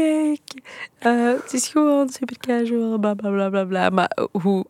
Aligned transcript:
nee, 0.00 0.40
eh, 0.98 1.32
het 1.42 1.52
is 1.52 1.68
gewoon 1.68 2.08
super 2.08 2.36
casual, 2.38 2.98
bla 2.98 3.14
bla 3.14 3.30
bla 3.30 3.48
bla 3.48 3.64
bla. 3.64 3.88
Maar 3.90 4.16
hoe 4.42 4.64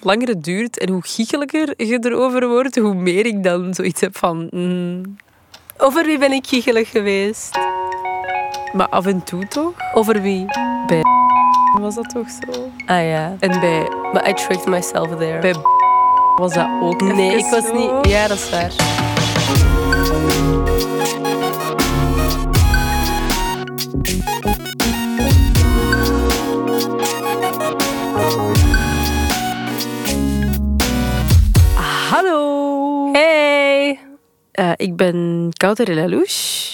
langer 0.00 0.28
het 0.28 0.44
duurt 0.44 0.78
en 0.78 0.88
hoe 0.90 1.02
giechelijker 1.06 1.74
je 1.76 1.98
erover 2.00 2.48
wordt, 2.48 2.76
hoe 2.76 2.94
meer 2.94 3.26
ik 3.26 3.42
dan 3.42 3.74
zoiets 3.74 4.00
heb 4.00 4.16
van... 4.16 4.46
mm, 4.50 5.16
Over 5.78 6.04
wie 6.06 6.18
ben 6.18 6.32
ik 6.32 6.46
giechelig 6.46 6.90
geweest? 6.90 7.58
maar 8.72 8.88
af 8.88 9.06
en 9.06 9.24
toe 9.24 9.46
toch? 9.48 9.72
Over 9.94 10.22
wie? 10.22 10.44
Was 11.80 11.94
dat 11.94 12.08
toch 12.10 12.26
zo? 12.30 12.70
Ah 12.86 13.04
ja. 13.04 13.36
En 13.40 13.60
bij, 13.60 13.88
Maar 14.12 14.28
I 14.28 14.32
tricked 14.34 14.66
myself 14.66 15.16
there. 15.18 15.38
bij 15.40 15.54
was 16.40 16.54
dat 16.54 16.68
ook 16.82 17.00
nee, 17.00 17.36
ik 17.36 17.44
was 17.50 17.66
zo? 17.66 17.74
niet... 17.74 18.06
Ja, 18.12 18.28
dat 18.28 18.36
is 18.36 18.50
waar. 18.50 19.09
Eh, 34.60 34.72
ik 34.76 34.96
ben 34.96 35.48
Kouter 35.52 35.94
Lelouch. 35.94 36.68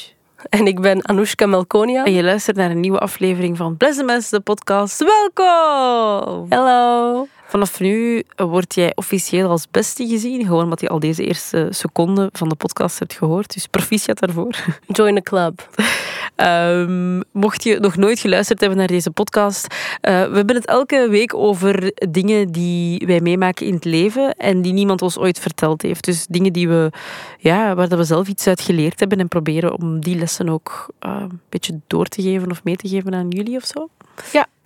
En 0.49 0.67
ik 0.67 0.81
ben 0.81 1.09
Anoushka 1.09 1.47
Melkonia. 1.47 2.05
En 2.05 2.12
je 2.12 2.23
luistert 2.23 2.57
naar 2.57 2.71
een 2.71 2.81
nieuwe 2.81 2.99
aflevering 2.99 3.57
van 3.57 3.77
Blesse 3.77 4.05
Mensen, 4.05 4.39
de 4.39 4.45
podcast. 4.45 5.05
Welkom! 5.05 6.47
Hello. 6.49 7.27
Vanaf 7.47 7.81
nu 7.81 8.25
word 8.37 8.75
jij 8.75 8.93
officieel 8.95 9.51
als 9.51 9.71
bestie 9.71 10.09
gezien. 10.09 10.45
Gewoon 10.45 10.62
omdat 10.62 10.81
je 10.81 10.89
al 10.89 10.99
deze 10.99 11.25
eerste 11.25 11.69
seconden 11.71 12.29
van 12.33 12.49
de 12.49 12.55
podcast 12.55 12.99
hebt 12.99 13.15
gehoord. 13.15 13.55
Dus 13.55 13.67
proficiat 13.67 14.19
daarvoor. 14.19 14.57
Join 14.87 15.15
the 15.15 15.23
club. 15.23 15.69
Ehm, 16.37 17.21
mocht 17.33 17.63
je 17.63 17.81
nog 17.81 17.97
nooit 17.97 18.19
geluisterd 18.19 18.61
hebben 18.61 18.79
naar 18.79 18.87
deze 18.87 19.11
podcast, 19.11 19.67
eh, 20.01 20.13
we 20.29 20.37
hebben 20.37 20.57
het 20.57 20.67
elke 20.67 21.09
week 21.09 21.35
over 21.35 21.93
dingen 22.11 22.53
die 22.53 23.06
wij 23.06 23.20
meemaken 23.20 23.67
in 23.67 23.75
het 23.75 23.84
leven 23.84 24.34
en 24.34 24.62
die 24.62 24.73
niemand 24.73 25.03
ons 25.03 25.19
ooit 25.19 25.39
verteld 25.39 25.83
heeft. 25.83 26.05
Dus 26.05 26.27
dingen 26.27 26.53
die 26.53 26.69
we, 26.69 26.91
ja, 27.39 27.75
waar 27.75 27.89
dat 27.89 27.98
we 27.98 28.05
zelf 28.05 28.28
iets 28.28 28.47
uit 28.47 28.61
geleerd 28.61 29.01
hebben 29.01 29.19
en 29.19 29.28
proberen 29.28 29.78
om 29.78 30.01
die 30.01 30.17
lessen 30.17 30.48
ook 30.48 30.89
eh, 30.98 31.17
een 31.20 31.41
beetje 31.48 31.81
door 31.87 32.06
te 32.06 32.23
geven 32.23 32.50
of 32.50 32.65
mee 32.65 32.77
te 32.77 32.89
geven 32.89 33.15
aan 33.15 33.28
jullie 33.28 33.56
of 33.56 33.65
zo. 33.65 33.89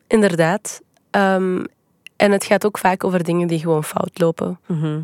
Inderdaad. 0.07 0.81
Ehm, 1.11 1.65
en 2.17 2.33
het 2.33 2.45
gaat 2.45 2.67
ook 2.67 2.79
vaak 2.79 3.05
over 3.05 3.25
dingen 3.25 3.49
die 3.49 3.59
gewoon 3.59 3.85
fout 3.85 4.19
lopen. 4.19 4.59
Mhm. 4.67 5.01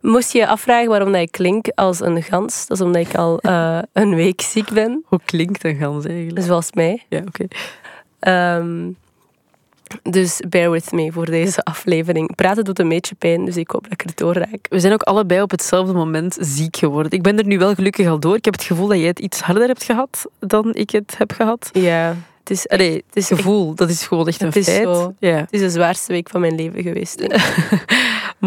Moest 0.00 0.32
je 0.32 0.38
je 0.38 0.46
afvragen 0.46 0.88
waarom 0.88 1.12
dat 1.12 1.20
ik 1.20 1.30
klink 1.32 1.66
als 1.74 2.00
een 2.00 2.22
gans? 2.22 2.66
Dat 2.66 2.76
is 2.78 2.84
omdat 2.84 3.06
ik 3.08 3.14
al 3.14 3.38
eh, 3.38 3.78
een 3.92 4.14
week 4.14 4.40
ziek 4.40 4.70
ben. 4.70 5.04
Hoe 5.06 5.20
klinkt 5.24 5.64
een 5.64 5.76
gans 5.76 6.04
eigenlijk? 6.04 6.46
Zoals 6.46 6.72
mij. 6.72 7.02
Ja, 7.08 7.18
oké. 7.26 7.44
Ehm, 8.18 8.90
dus 10.02 10.40
bear 10.48 10.70
with 10.70 10.92
me 10.92 11.12
voor 11.12 11.24
deze 11.26 11.62
aflevering. 11.64 12.34
Praten 12.34 12.64
doet 12.64 12.78
een 12.78 12.88
beetje 12.88 13.14
pijn, 13.14 13.44
dus 13.44 13.56
ik 13.56 13.70
hoop 13.70 13.82
dat 13.82 13.92
ik 13.92 14.02
er 14.04 14.10
doorraak. 14.14 14.66
We 14.68 14.80
zijn 14.80 14.92
ook 14.92 15.02
allebei 15.02 15.42
op 15.42 15.50
hetzelfde 15.50 15.92
moment 15.92 16.36
ziek 16.40 16.76
geworden. 16.76 17.12
Ik 17.12 17.22
ben 17.22 17.38
er 17.38 17.46
nu 17.46 17.58
wel 17.58 17.74
gelukkig 17.74 18.06
al 18.08 18.20
door. 18.20 18.36
Ik 18.36 18.44
heb 18.44 18.54
het 18.54 18.62
gevoel 18.62 18.86
dat 18.86 18.98
jij 18.98 19.06
het 19.06 19.18
iets 19.18 19.40
harder 19.40 19.66
hebt 19.66 19.84
gehad 19.84 20.26
dan 20.38 20.74
ik 20.74 20.90
het 20.90 21.14
heb 21.18 21.32
gehad. 21.32 21.70
Ja, 21.72 22.16
het 22.38 22.50
is, 22.50 22.68
Allee, 22.68 22.94
het 22.94 23.16
is, 23.16 23.30
echt- 23.30 23.40
gevoel, 23.40 23.74
dat 23.74 23.90
is 23.90 24.06
gewoon 24.06 24.28
echt 24.28 24.40
een 24.40 24.46
Het 24.46 24.56
is 24.56 24.64
feit. 24.68 24.82
zo. 24.82 25.14
Ja. 25.18 25.36
het 25.36 25.52
is 25.52 25.60
de 25.60 25.70
zwaarste 25.70 26.12
week 26.12 26.28
van 26.28 26.40
mijn 26.40 26.54
leven 26.54 26.82
geweest. 26.82 27.20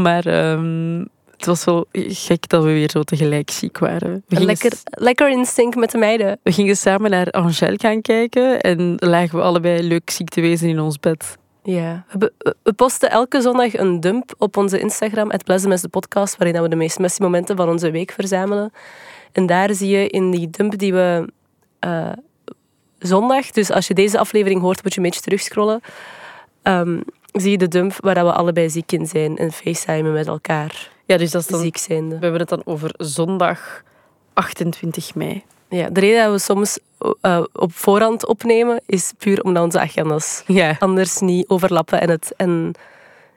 Maar 0.02 0.26
ehm, 0.26 1.06
het 1.40 1.46
was 1.46 1.64
wel 1.64 1.86
gek 1.92 2.50
dat 2.50 2.64
we 2.64 2.70
weer 2.70 2.90
zo 2.90 3.04
tegelijk 3.04 3.50
ziek 3.50 3.78
waren. 3.78 4.24
We 4.28 4.44
Lekker, 4.44 4.72
lekker 4.90 5.30
in 5.30 5.46
sync 5.46 5.76
met 5.76 5.92
de 5.92 5.98
meiden. 5.98 6.40
we 6.44 6.52
gingen 6.52 6.78
samen 6.78 7.12
naar 7.12 7.32
Angèle 7.32 7.80
gaan 7.80 8.02
kijken 8.02 8.62
en 8.62 8.96
lagen 8.98 9.38
we 9.38 9.44
allebei 9.44 9.88
leuk 9.88 10.10
ziek 10.10 10.30
te 10.30 10.42
wezen 10.42 10.70
in 10.70 10.80
ons 10.80 11.00
bed. 11.00 11.38
Ja. 11.64 12.06
We, 12.18 12.34
posten 12.76 13.10
elke 13.10 13.42
zondag 13.42 13.78
een 13.78 14.00
dump 14.00 14.34
op 14.38 14.58
onze 14.58 14.80
Instagram, 14.80 15.32
het 15.32 15.46
de 15.46 15.88
podcast, 15.90 16.38
waarin 16.38 16.62
we 16.62 16.70
de 16.70 16.76
meest 16.76 17.00
messy 17.00 17.22
momenten 17.22 17.56
van 17.56 17.70
onze 17.70 17.92
week 17.92 18.12
verzamelen. 18.12 18.72
En 19.32 19.46
daar 19.46 19.74
zie 19.74 19.90
je 19.90 20.08
in 20.08 20.32
die 20.32 20.50
dump 20.50 20.78
die 20.78 20.94
we 20.94 21.32
eh, 21.80 22.12
zondag, 23.00 23.52
dus 23.52 23.72
als 23.72 23.88
je 23.88 23.94
deze 23.94 24.20
aflevering 24.20 24.62
hoort, 24.62 24.84
moet 24.84 24.94
je 24.94 25.00
een 25.00 25.06
beetje 25.06 25.22
terugscrollen, 25.22 25.82
ehm, 26.62 27.00
zie 27.32 27.52
je 27.52 27.58
de 27.58 27.68
dump 27.68 27.94
waar 28.00 28.26
we 28.26 28.34
allebei 28.34 28.70
ziek 28.70 28.92
in 28.92 29.06
zijn 29.08 29.38
en 29.38 29.52
facetimen 29.52 30.14
met 30.14 30.28
elkaar, 30.28 30.92
Ja, 31.06 31.18
dus 31.18 31.32
dat 31.32 31.42
is 31.42 31.48
dan, 31.48 31.60
ziek 31.62 31.78
zijnde. 31.78 32.16
we 32.16 32.22
hebben 32.22 32.40
het 32.40 32.50
dan 32.50 32.62
over 32.66 32.92
zondag 32.98 33.84
28 34.34 35.16
mei. 35.16 35.44
Ja, 35.70 35.90
de 35.90 36.00
reden 36.00 36.24
dat 36.24 36.32
we 36.34 36.40
soms 36.40 36.80
eh, 37.22 37.42
op 37.54 37.74
voorhand 37.74 38.26
opnemen, 38.28 38.82
is 38.86 39.14
puur 39.18 39.42
omdat 39.44 39.64
onze 39.64 39.80
agendas 39.80 40.44
Ja. 40.48 40.76
anders 40.80 41.20
niet 41.20 41.48
overlappen 41.48 42.02
en 42.02 42.10
het, 42.10 42.34
en, 42.38 42.74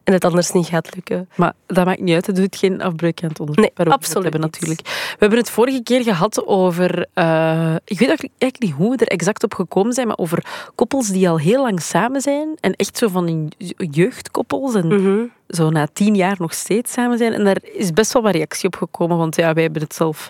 en 0.04 0.12
het 0.12 0.24
anders 0.24 0.50
niet 0.52 0.66
gaat 0.66 0.94
lukken. 0.94 1.28
Maar 1.34 1.52
dat 1.66 1.84
maakt 1.84 2.00
niet 2.00 2.14
uit, 2.14 2.26
het 2.26 2.36
doet 2.36 2.56
geen 2.56 2.82
afbreuk 2.82 3.22
aan 3.22 3.28
het 3.28 3.40
onderwerp 3.40 3.76
Nee, 3.78 3.86
absoluut 3.86 4.22
hebben 4.22 4.40
natuurlijk. 4.40 4.80
We 4.88 5.16
hebben 5.18 5.38
het 5.38 5.50
vorige 5.50 5.82
keer 5.82 6.02
gehad 6.02 6.46
over, 6.46 7.06
eh, 7.14 7.74
ik 7.84 7.98
weet 7.98 8.08
eigenlijk 8.08 8.58
niet 8.58 8.72
hoe 8.72 8.90
we 8.96 9.04
er 9.04 9.12
exact 9.12 9.44
op 9.44 9.54
gekomen 9.54 9.92
zijn, 9.92 10.06
maar 10.06 10.18
over 10.18 10.70
koppels 10.74 11.08
die 11.08 11.28
al 11.28 11.38
heel 11.38 11.62
lang 11.62 11.80
samen 11.82 12.20
zijn 12.20 12.48
en 12.60 12.72
echt 12.72 12.98
zo 12.98 13.08
van 13.08 13.52
jeugdkoppels 13.76 14.74
en 14.74 14.86
Mhm. 14.86 15.22
zo 15.48 15.70
na 15.70 15.86
tien 15.92 16.14
jaar 16.14 16.36
nog 16.38 16.54
steeds 16.54 16.92
samen 16.92 17.18
zijn. 17.18 17.32
En 17.32 17.44
daar 17.44 17.58
is 17.62 17.92
best 17.92 18.12
wel 18.12 18.22
wat 18.22 18.32
reactie 18.34 18.66
op 18.66 18.76
gekomen, 18.76 19.16
want 19.16 19.36
ja, 19.36 19.52
wij 19.52 19.62
hebben 19.62 19.82
het 19.82 19.94
zelf 19.94 20.28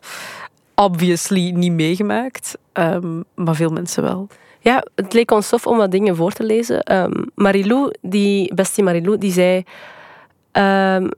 obviously 0.74 1.50
niet 1.50 1.72
meegemaakt, 1.72 2.56
Ehm, 2.72 3.20
maar 3.34 3.54
veel 3.54 3.70
mensen 3.70 4.02
wel. 4.02 4.28
Ja, 4.62 4.84
het 4.94 5.12
leek 5.12 5.30
ons 5.30 5.48
tof 5.48 5.66
om 5.66 5.76
wat 5.76 5.90
dingen 5.90 6.16
voor 6.16 6.32
te 6.32 6.44
lezen. 6.44 6.82
Ehm, 6.82 7.22
Marilou, 7.34 7.92
die 8.00 8.54
bestie 8.54 8.84
Marilou, 8.84 9.18
die 9.18 9.32
zei... 9.32 9.62
ehm, 10.52 11.08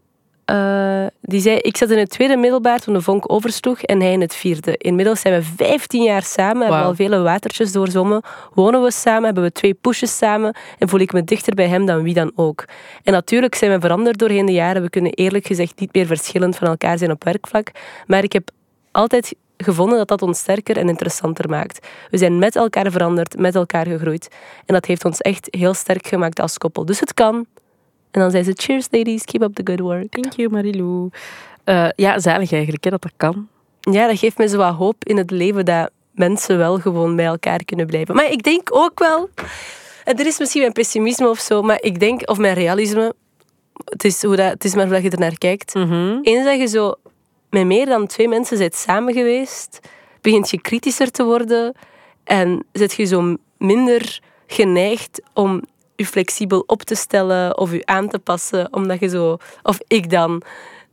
eh, 0.45 1.07
die 1.21 1.41
zei, 1.41 1.57
ik 1.57 1.77
zat 1.77 1.91
in 1.91 1.99
het 1.99 2.11
tweede 2.11 2.37
middelbaar 2.37 2.79
toen 2.81 2.95
de 2.95 3.01
vonk 3.01 3.33
oversloeg 3.33 3.83
en 3.83 4.01
hij 4.01 4.13
in 4.13 4.21
het 4.21 4.35
vierde. 4.35 4.77
Inmiddels 4.77 5.21
zijn 5.21 5.35
we 5.35 5.43
15 5.43 6.03
jaar 6.03 6.23
samen, 6.23 6.63
hebben 6.63 6.85
al 6.85 6.95
vele 6.95 7.19
watertjes 7.19 7.73
doorzwommen, 7.73 8.23
wonen 8.55 8.83
we 8.83 8.91
samen, 8.91 9.25
hebben 9.25 9.43
we 9.43 9.53
twee 9.53 9.75
pushes 9.75 10.17
samen 10.17 10.57
en 10.79 10.89
voel 10.89 11.01
ik 11.01 11.13
me 11.13 11.25
dichter 11.25 11.55
bij 11.55 11.69
hem 11.69 11.87
dan 11.87 12.03
wie 12.03 12.15
dan 12.15 12.33
ook. 12.35 12.65
En 13.03 13.13
natuurlijk 13.13 13.55
zijn 13.55 13.71
we 13.71 13.81
veranderd 13.81 14.19
doorheen 14.19 14.47
de 14.47 14.53
jaren. 14.53 14.83
We 14.83 14.91
kunnen 14.91 15.13
eerlijk 15.13 15.47
gezegd 15.47 15.81
niet 15.81 15.95
meer 15.95 16.07
verschillend 16.07 16.57
van 16.57 16.69
elkaar 16.69 16.99
zijn 16.99 17.11
op 17.11 17.25
werkvlak. 17.25 17.71
Maar 18.07 18.23
ik 18.23 18.33
heb 18.33 18.51
altijd 18.91 19.35
gevonden 19.57 19.99
dat 19.99 20.09
dat 20.09 20.23
ons 20.23 20.39
sterker 20.39 20.77
en 20.77 20.89
interessanter 20.89 21.49
maakt. 21.49 21.87
We 22.11 22.19
zijn 22.19 22.39
met 22.39 22.57
elkaar 22.57 22.91
veranderd, 22.91 23.39
met 23.39 23.55
elkaar 23.55 23.87
gegroeid. 23.87 24.29
En 24.67 24.75
dat 24.75 24.87
heeft 24.87 25.05
ons 25.05 25.21
echt 25.21 25.49
heel 25.51 25.75
sterk 25.75 26.07
gemaakt 26.07 26.41
als 26.41 26.59
koppel. 26.59 26.85
Dus 26.85 27.01
het 27.01 27.15
kan. 27.15 27.47
En 28.11 28.21
dan 28.21 28.31
zei 28.31 28.43
ze, 28.43 28.53
cheers 28.55 28.87
ladies, 28.91 29.25
keep 29.25 29.43
up 29.43 29.55
the 29.55 29.63
good 29.65 29.81
work. 29.81 30.11
Thank 30.11 30.33
you, 30.33 30.51
Marilou. 30.51 31.11
Eh, 31.65 31.89
ja, 31.97 32.19
zalig 32.19 32.53
eigenlijk, 32.53 32.85
hè, 32.85 32.91
dat 32.91 33.03
dat 33.03 33.13
kan. 33.17 33.49
Ja, 33.81 34.07
dat 34.07 34.19
geeft 34.19 34.39
me 34.39 34.49
zo 34.49 34.57
wat 34.57 34.75
hoop 34.75 35.05
in 35.05 35.17
het 35.17 35.31
leven 35.31 35.65
dat 35.65 35.91
mensen 36.11 36.59
wel 36.59 36.79
gewoon 36.79 37.17
bij 37.17 37.25
elkaar 37.25 37.65
kunnen 37.65 37.87
blijven. 37.87 38.15
Maar 38.15 38.31
ik 38.31 38.43
denk 38.43 38.69
ook 38.73 38.99
wel, 38.99 39.31
en 40.05 40.19
er 40.19 40.27
is 40.27 40.39
misschien 40.39 40.61
mijn 40.61 40.73
pessimisme 40.73 41.29
of 41.29 41.39
zo, 41.39 41.63
maar 41.63 41.83
ik 41.83 42.01
denk, 42.01 42.31
of 42.31 42.39
mijn 42.39 42.55
realisme, 42.55 43.15
het 43.85 44.05
is, 44.05 44.23
hoe 44.23 44.37
dat, 44.37 44.51
het 44.51 44.65
is 44.65 44.75
maar 44.75 44.85
hoe 44.85 44.95
dat 44.95 45.03
je 45.03 45.11
er 45.11 45.19
naar 45.19 45.39
kijkt. 45.39 45.75
Mhm. 45.75 46.19
Eens 46.23 46.45
dat 46.45 46.59
je 46.59 46.67
zo 46.67 46.95
met 47.55 47.67
meer 47.67 47.87
dan 47.87 48.07
twee 48.07 48.29
mensen 48.29 48.59
bent 48.59 48.75
samen 48.75 49.15
geweest, 49.15 49.81
begint 50.21 50.51
je 50.51 50.61
kritischer 50.61 51.11
te 51.11 51.25
worden 51.25 51.75
en 52.25 52.65
zit 52.73 52.93
je 52.93 53.05
zo 53.05 53.37
minder 53.59 54.21
geneigd 54.47 55.23
om 55.33 55.63
je 55.97 56.07
flexibel 56.07 56.65
op 56.67 56.83
te 56.83 56.95
stellen 56.95 57.59
of 57.59 57.73
je 57.73 57.87
aan 57.87 58.09
te 58.09 58.19
passen, 58.19 58.73
omdat 58.73 59.01
je 59.01 59.09
zo, 59.09 59.37
of 59.63 59.79
ik 59.87 60.11
dan, 60.11 60.43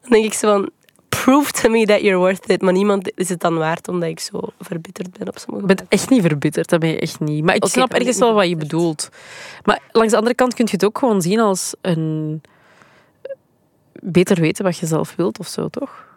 dan 0.01 0.09
denk 0.09 0.25
ik 0.25 0.33
zo 0.33 0.51
van, 0.51 0.69
prove 1.09 1.51
to 1.51 1.69
me 1.69 1.85
that 1.85 2.01
you're 2.01 2.17
worth 2.17 2.50
it, 2.50 2.61
maar 2.61 2.73
niemand 2.73 3.11
is 3.16 3.29
het 3.29 3.39
dan 3.39 3.57
waard 3.57 3.88
omdat 3.88 4.09
ik 4.09 4.19
zo 4.19 4.39
verbitterd 4.59 5.17
ben 5.17 5.27
op 5.27 5.38
sommige 5.38 5.71
Ik 5.71 5.77
ben 5.77 5.85
echt 5.89 6.09
niet 6.09 6.21
verbitterd, 6.21 6.69
dat 6.69 6.79
ben 6.79 6.89
je 6.89 7.00
echt 7.00 7.19
niet. 7.19 7.44
Maar 7.44 7.55
ik 7.55 7.66
snap 7.66 7.94
ergens 7.94 8.17
wel 8.17 8.33
wat 8.33 8.47
je 8.47 8.56
bedoelt. 8.56 9.09
Maar 9.63 9.81
langs 9.91 10.12
de 10.12 10.18
andere 10.18 10.36
kant 10.36 10.53
kun 10.53 10.65
je 10.65 10.71
het 10.71 10.86
ook 10.86 10.97
gewoon 10.97 11.21
zien 11.21 11.39
als 11.39 11.74
een... 11.81 12.41
Beter 14.03 14.41
weten 14.41 14.63
wat 14.63 14.77
je 14.77 14.86
zelf 14.86 15.15
wilt 15.15 15.39
of 15.39 15.47
zo, 15.47 15.68
toch? 15.68 16.11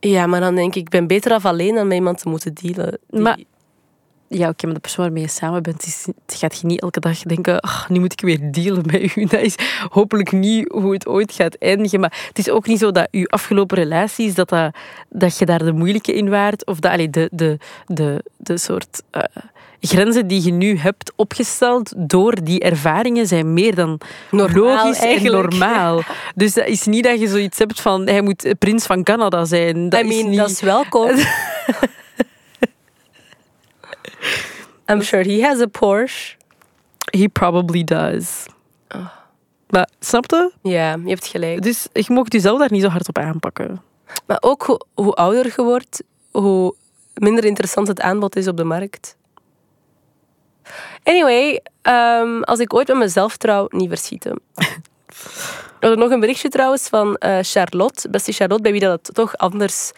Ja, 0.00 0.26
maar 0.26 0.40
dan 0.40 0.54
denk 0.54 0.74
ik, 0.74 0.82
ik 0.82 0.88
ben 0.88 1.06
beter 1.06 1.32
af 1.32 1.44
alleen 1.44 1.74
dan 1.74 1.86
met 1.86 1.96
iemand 1.96 2.18
te 2.18 2.28
moeten 2.28 2.54
dealen. 2.54 2.98
Maar- 3.10 3.38
Ja, 4.28 4.48
oké, 4.48 4.64
maar 4.64 4.74
de 4.74 4.80
persoon 4.80 5.04
waarmee 5.04 5.22
je 5.22 5.28
samen 5.28 5.62
bent, 5.62 5.86
is, 5.86 6.06
gaat 6.26 6.60
je 6.60 6.66
niet 6.66 6.80
elke 6.80 7.00
dag 7.00 7.18
denken, 7.22 7.60
"Ach, 7.60 7.88
nu 7.88 8.00
moet 8.00 8.12
ik 8.12 8.20
weer 8.20 8.52
dealen 8.52 8.82
met 8.86 9.16
u. 9.16 9.24
Dat 9.34 9.40
is 9.40 9.54
hopelijk 9.88 10.32
niet 10.32 10.68
hoe 10.72 10.92
het 10.92 11.06
ooit 11.06 11.32
gaat 11.32 11.54
eindigen. 11.58 12.00
Maar 12.00 12.24
het 12.28 12.38
is 12.38 12.50
ook 12.50 12.66
niet 12.66 12.78
zo 12.78 12.90
dat 12.90 13.08
je 13.10 13.26
afgelopen 13.28 13.76
relaties, 13.76 14.34
dat, 14.34 14.48
dat, 14.48 14.76
dat 15.08 15.38
je 15.38 15.46
daar 15.46 15.64
de 15.64 15.72
moeilijke 15.72 16.14
in 16.14 16.28
waart. 16.28 16.66
Of 16.66 16.80
dat, 16.80 16.92
allee, 16.92 17.10
de, 17.10 17.28
de, 17.32 17.58
de, 17.86 18.24
de 18.36 18.58
soort 18.58 19.02
eh, 19.10 19.22
grenzen 19.80 20.26
die 20.26 20.44
je 20.44 20.52
nu 20.52 20.78
hebt 20.78 21.12
opgesteld 21.16 21.92
door 21.96 22.44
die 22.44 22.60
ervaringen 22.60 23.26
zijn 23.26 23.52
meer 23.54 23.74
dan 23.74 24.00
Normaal 24.30 24.62
logisch 24.62 24.98
en 24.98 25.22
normaal. 25.22 26.02
Dus 26.34 26.54
dat 26.54 26.66
is 26.66 26.86
niet 26.86 27.04
dat 27.04 27.20
je 27.20 27.28
zoiets 27.28 27.58
hebt 27.58 27.80
van, 27.80 28.06
hij 28.06 28.20
moet 28.22 28.54
prins 28.58 28.86
van 28.86 29.02
Canada 29.02 29.44
zijn. 29.44 29.88
Dat 29.88 30.00
I 30.00 30.04
mean, 30.06 30.18
is 30.18 30.26
niet... 30.26 30.38
dat 30.38 30.50
is 30.50 30.60
welkom. 30.60 31.10
I'm 34.90 35.02
sure 35.02 35.22
he 35.22 35.42
has 35.42 35.60
a 35.60 35.66
Porsche. 35.66 36.36
He 37.10 37.28
probably 37.28 37.84
does. 37.84 38.46
Oh. 38.88 39.06
Maar, 39.68 39.88
snapte? 40.00 40.52
Ja, 40.62 40.96
je 41.04 41.08
hebt 41.08 41.26
gelijk. 41.26 41.62
Dus 41.62 41.88
je 41.92 42.04
mocht 42.08 42.32
jezelf 42.32 42.58
daar 42.58 42.72
niet 42.72 42.82
zo 42.82 42.88
hard 42.88 43.08
op 43.08 43.18
aanpakken. 43.18 43.82
Maar 44.26 44.38
ook 44.40 44.62
hoe, 44.62 44.86
hoe 44.94 45.12
ouder 45.12 45.52
je 45.56 45.62
wordt, 45.62 46.02
hoe 46.30 46.74
minder 47.14 47.44
interessant 47.44 47.88
het 47.88 48.00
aanbod 48.00 48.36
is 48.36 48.48
op 48.48 48.56
de 48.56 48.64
markt. 48.64 49.15
Anyway, 51.06 51.60
ehm, 51.82 52.42
als 52.42 52.58
ik 52.58 52.74
ooit 52.74 52.88
met 52.88 52.96
mezelf 52.96 53.36
trouw, 53.36 53.66
niet 53.70 53.88
verschieten. 53.88 54.40
We 55.80 55.86
hadden 55.86 55.98
nog 55.98 56.10
een 56.10 56.20
berichtje 56.20 56.48
trouwens 56.48 56.88
van 56.88 57.16
eh, 57.16 57.38
Charlotte, 57.42 58.10
beste 58.10 58.32
Charlotte, 58.32 58.62
bij 58.62 58.72
wie 58.72 58.80
dat 58.80 59.06
het 59.06 59.14
toch 59.14 59.36
anders 59.36 59.92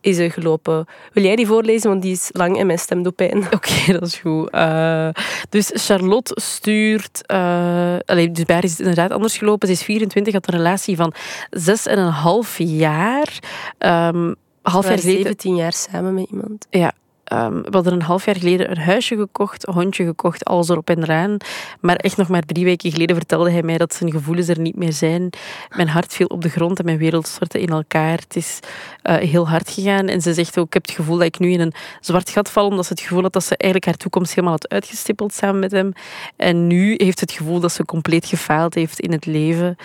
is 0.00 0.32
gelopen. 0.32 0.86
Wil 1.12 1.24
jij 1.24 1.36
die 1.36 1.46
voorlezen, 1.46 1.90
want 1.90 2.02
die 2.02 2.12
is 2.12 2.30
lang 2.32 2.58
en 2.58 2.66
mijn 2.66 2.78
stem 2.78 3.02
doet 3.02 3.14
pijn. 3.14 3.46
Oké, 3.56 3.92
dat 3.92 4.02
is 4.02 4.16
goed. 4.16 4.54
Uh, 4.54 5.08
dus 5.48 5.70
Charlotte 5.74 6.32
stuurt... 6.40 7.22
Uh, 7.32 7.96
allee, 8.04 8.30
dus 8.30 8.44
bij 8.44 8.54
haar 8.54 8.64
is 8.64 8.70
het 8.70 8.80
inderdaad 8.80 9.10
anders 9.10 9.36
gelopen. 9.36 9.68
Ze 9.68 9.74
is 9.74 9.82
24, 9.82 10.32
had 10.32 10.48
een 10.48 10.54
relatie 10.54 10.96
van 10.96 11.14
6,5 11.50 12.56
jaar. 12.56 13.38
Um, 13.78 14.34
half 14.62 14.88
jaar 14.88 14.98
17 14.98 15.56
jaar 15.56 15.72
samen 15.72 16.14
met 16.14 16.26
iemand. 16.30 16.66
Ja, 16.70 16.92
Um, 17.32 17.62
we 17.62 17.70
hadden 17.70 17.92
een 17.92 18.02
half 18.02 18.24
jaar 18.24 18.36
geleden 18.36 18.70
een 18.70 18.78
huisje 18.78 19.16
gekocht, 19.16 19.66
een 19.68 19.74
hondje 19.74 20.04
gekocht, 20.04 20.44
alles 20.44 20.68
erop 20.68 20.90
en 20.90 21.02
eraan. 21.02 21.36
Maar 21.80 21.96
echt 21.96 22.16
nog 22.16 22.28
maar 22.28 22.42
drie 22.42 22.64
weken 22.64 22.90
geleden 22.90 23.16
vertelde 23.16 23.50
hij 23.50 23.62
mij 23.62 23.78
dat 23.78 23.94
zijn 23.94 24.10
gevoelens 24.10 24.48
er 24.48 24.60
niet 24.60 24.76
meer 24.76 24.92
zijn. 24.92 25.30
Mijn 25.76 25.88
hart 25.88 26.14
viel 26.14 26.26
op 26.26 26.42
de 26.42 26.48
grond 26.48 26.78
en 26.78 26.84
mijn 26.84 26.98
wereld 26.98 27.26
stortte 27.26 27.60
in 27.60 27.68
elkaar. 27.68 28.18
Het 28.18 28.36
is 28.36 28.58
uh, 29.02 29.16
heel 29.16 29.48
hard 29.48 29.70
gegaan. 29.70 30.06
En 30.06 30.20
ze 30.20 30.34
zegt 30.34 30.58
ook, 30.58 30.66
ik 30.66 30.72
heb 30.72 30.86
het 30.86 30.94
gevoel 30.94 31.16
dat 31.16 31.26
ik 31.26 31.38
nu 31.38 31.50
in 31.50 31.60
een 31.60 31.74
zwart 32.00 32.30
gat 32.30 32.50
val, 32.50 32.66
omdat 32.66 32.86
ze 32.86 32.92
het 32.92 33.02
gevoel 33.02 33.22
had 33.22 33.32
dat 33.32 33.44
ze 33.44 33.56
eigenlijk 33.56 33.90
haar 33.90 34.00
toekomst 34.00 34.30
helemaal 34.30 34.52
had 34.52 34.68
uitgestippeld 34.68 35.34
samen 35.34 35.60
met 35.60 35.72
hem. 35.72 35.92
En 36.36 36.66
nu 36.66 36.94
heeft 36.96 37.20
het 37.20 37.32
gevoel 37.32 37.60
dat 37.60 37.72
ze 37.72 37.84
compleet 37.84 38.26
gefaald 38.26 38.74
heeft 38.74 39.00
in 39.00 39.12
het 39.12 39.26
leven. 39.26 39.76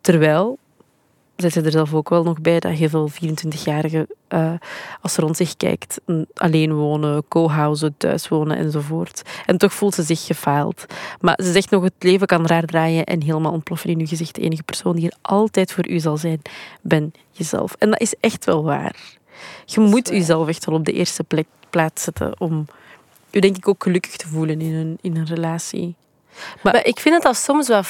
Terwijl, 0.00 0.58
zet 1.50 1.62
ze 1.62 1.68
er 1.68 1.70
zelf 1.70 1.94
ook 1.94 2.08
wel 2.08 2.22
nog 2.22 2.40
bij 2.40 2.60
dat 2.60 2.72
heel 2.72 2.88
veel 2.88 3.10
24-jarigen, 3.10 4.06
uh, 4.28 4.52
als 5.00 5.12
ze 5.12 5.20
rond 5.20 5.36
zich 5.36 5.56
kijkt, 5.56 6.00
alleen 6.34 6.74
wonen, 6.74 7.28
co-housen, 7.28 7.94
thuis 7.96 8.28
wonen 8.28 8.56
enzovoort. 8.56 9.22
En 9.46 9.58
toch 9.58 9.72
voelt 9.72 9.94
ze 9.94 10.02
zich 10.02 10.24
gefaald. 10.24 10.86
Maar 11.20 11.38
ze 11.42 11.52
zegt 11.52 11.70
nog, 11.70 11.82
het 11.82 11.92
leven 11.98 12.26
kan 12.26 12.46
raar 12.46 12.64
draaien 12.64 13.04
en 13.04 13.22
helemaal 13.22 13.52
ontploffen 13.52 13.90
in 13.90 14.00
uw 14.00 14.06
gezicht. 14.06 14.34
De 14.34 14.40
enige 14.40 14.62
persoon 14.62 14.96
die 14.96 15.10
er 15.10 15.16
altijd 15.22 15.72
voor 15.72 15.88
u 15.88 15.98
zal 15.98 16.16
zijn, 16.16 16.42
ben 16.80 17.12
jezelf. 17.30 17.74
En 17.78 17.90
dat 17.90 18.00
is 18.00 18.14
echt 18.20 18.44
wel 18.44 18.64
waar. 18.64 18.96
Je 19.64 19.80
moet 19.80 20.08
jezelf 20.08 20.48
echt 20.48 20.64
wel 20.64 20.74
op 20.74 20.84
de 20.84 20.92
eerste 20.92 21.24
plek 21.24 21.46
plaats 21.70 22.02
zetten 22.02 22.40
om 22.40 22.66
je 23.30 23.40
denk 23.40 23.56
ik 23.56 23.68
ook 23.68 23.82
gelukkig 23.82 24.16
te 24.16 24.28
voelen 24.28 24.60
in 24.60 24.74
een, 24.74 24.98
in 25.00 25.16
een 25.16 25.26
relatie. 25.26 25.94
Maar, 26.62 26.72
maar 26.72 26.86
ik 26.86 27.00
vind 27.00 27.14
het 27.14 27.24
dat 27.24 27.36
soms 27.36 27.68
wel 27.68 27.82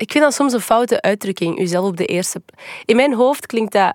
ik 0.00 0.10
vind 0.12 0.24
dat 0.24 0.34
soms 0.34 0.52
een 0.52 0.60
foute 0.60 1.00
uitdrukking, 1.00 1.58
jezelf 1.58 1.86
op 1.86 1.96
de 1.96 2.06
eerste. 2.06 2.42
In 2.84 2.96
mijn 2.96 3.14
hoofd 3.14 3.46
klinkt 3.46 3.72
dat 3.72 3.94